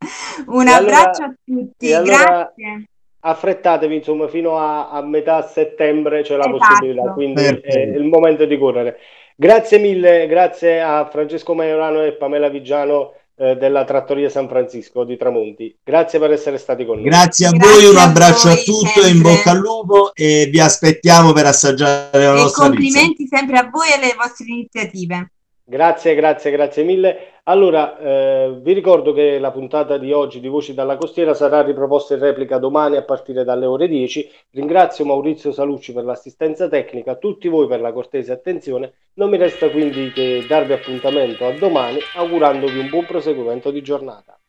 Un 0.46 0.66
E 0.68 0.72
allora- 0.72 0.96
abbraccio 0.98 1.22
a 1.24 1.34
tutti, 1.44 1.88
e 1.88 1.94
allora- 1.94 2.24
grazie. 2.24 2.84
affrettatevi, 3.22 3.96
insomma, 3.96 4.28
fino 4.28 4.58
a, 4.58 4.90
a 4.90 5.02
metà 5.02 5.42
settembre 5.46 6.22
c'è 6.22 6.36
la 6.36 6.44
Esatto. 6.44 6.58
possibilità, 6.58 7.12
quindi 7.12 7.42
è 7.44 7.78
il 7.96 8.04
momento 8.04 8.44
di 8.46 8.56
correre. 8.58 8.98
Grazie 9.36 9.78
mille, 9.78 10.26
grazie 10.26 10.80
a 10.80 11.08
Francesco 11.10 11.54
Maiorano 11.54 12.02
e 12.04 12.12
Pamela 12.12 12.48
Vigiano 12.48 13.14
eh, 13.40 13.56
della 13.56 13.84
Trattoria 13.84 14.28
San 14.28 14.48
Francisco 14.48 15.04
di 15.04 15.16
Tramonti. 15.16 15.74
Grazie 15.82 16.18
per 16.18 16.30
essere 16.30 16.58
stati 16.58 16.84
con 16.84 17.00
noi. 17.00 17.08
Grazie 17.08 17.46
a 17.46 17.50
Grazie 17.50 17.72
voi, 17.72 17.90
un 17.90 17.96
a 17.96 18.02
abbraccio 18.02 18.48
a 18.48 18.54
voi, 18.54 18.64
tutti, 18.64 19.10
in 19.10 19.22
bocca 19.22 19.52
al 19.52 19.58
lupo 19.58 20.14
e 20.14 20.48
vi 20.52 20.60
aspettiamo 20.60 21.32
per 21.32 21.46
assaggiare 21.46 22.22
la 22.22 22.32
E 22.32 22.40
nostra 22.42 22.68
pizza. 22.68 22.68
complimenti 22.68 23.26
sempre 23.26 23.56
a 23.56 23.70
voi 23.72 23.88
e 23.88 23.94
alle 23.94 24.14
vostre 24.14 24.44
iniziative. 24.46 25.30
Grazie, 25.70 26.16
grazie, 26.16 26.50
grazie 26.50 26.82
mille. 26.82 27.42
Allora, 27.44 27.96
eh, 27.96 28.58
vi 28.60 28.72
ricordo 28.72 29.12
che 29.12 29.38
la 29.38 29.52
puntata 29.52 29.98
di 29.98 30.10
oggi 30.12 30.40
di 30.40 30.48
Voci 30.48 30.74
dalla 30.74 30.96
Costiera 30.96 31.32
sarà 31.32 31.62
riproposta 31.62 32.14
in 32.14 32.20
replica 32.20 32.58
domani 32.58 32.96
a 32.96 33.04
partire 33.04 33.44
dalle 33.44 33.66
ore 33.66 33.86
10. 33.86 34.28
Ringrazio 34.50 35.04
Maurizio 35.04 35.52
Salucci 35.52 35.92
per 35.92 36.02
l'assistenza 36.02 36.68
tecnica, 36.68 37.14
tutti 37.14 37.46
voi 37.46 37.68
per 37.68 37.80
la 37.80 37.92
cortese 37.92 38.32
attenzione. 38.32 38.94
Non 39.14 39.30
mi 39.30 39.36
resta 39.36 39.70
quindi 39.70 40.10
che 40.10 40.44
darvi 40.48 40.72
appuntamento 40.72 41.46
a 41.46 41.52
domani, 41.52 42.00
augurandovi 42.16 42.76
un 42.76 42.88
buon 42.88 43.06
proseguimento 43.06 43.70
di 43.70 43.80
giornata. 43.80 44.39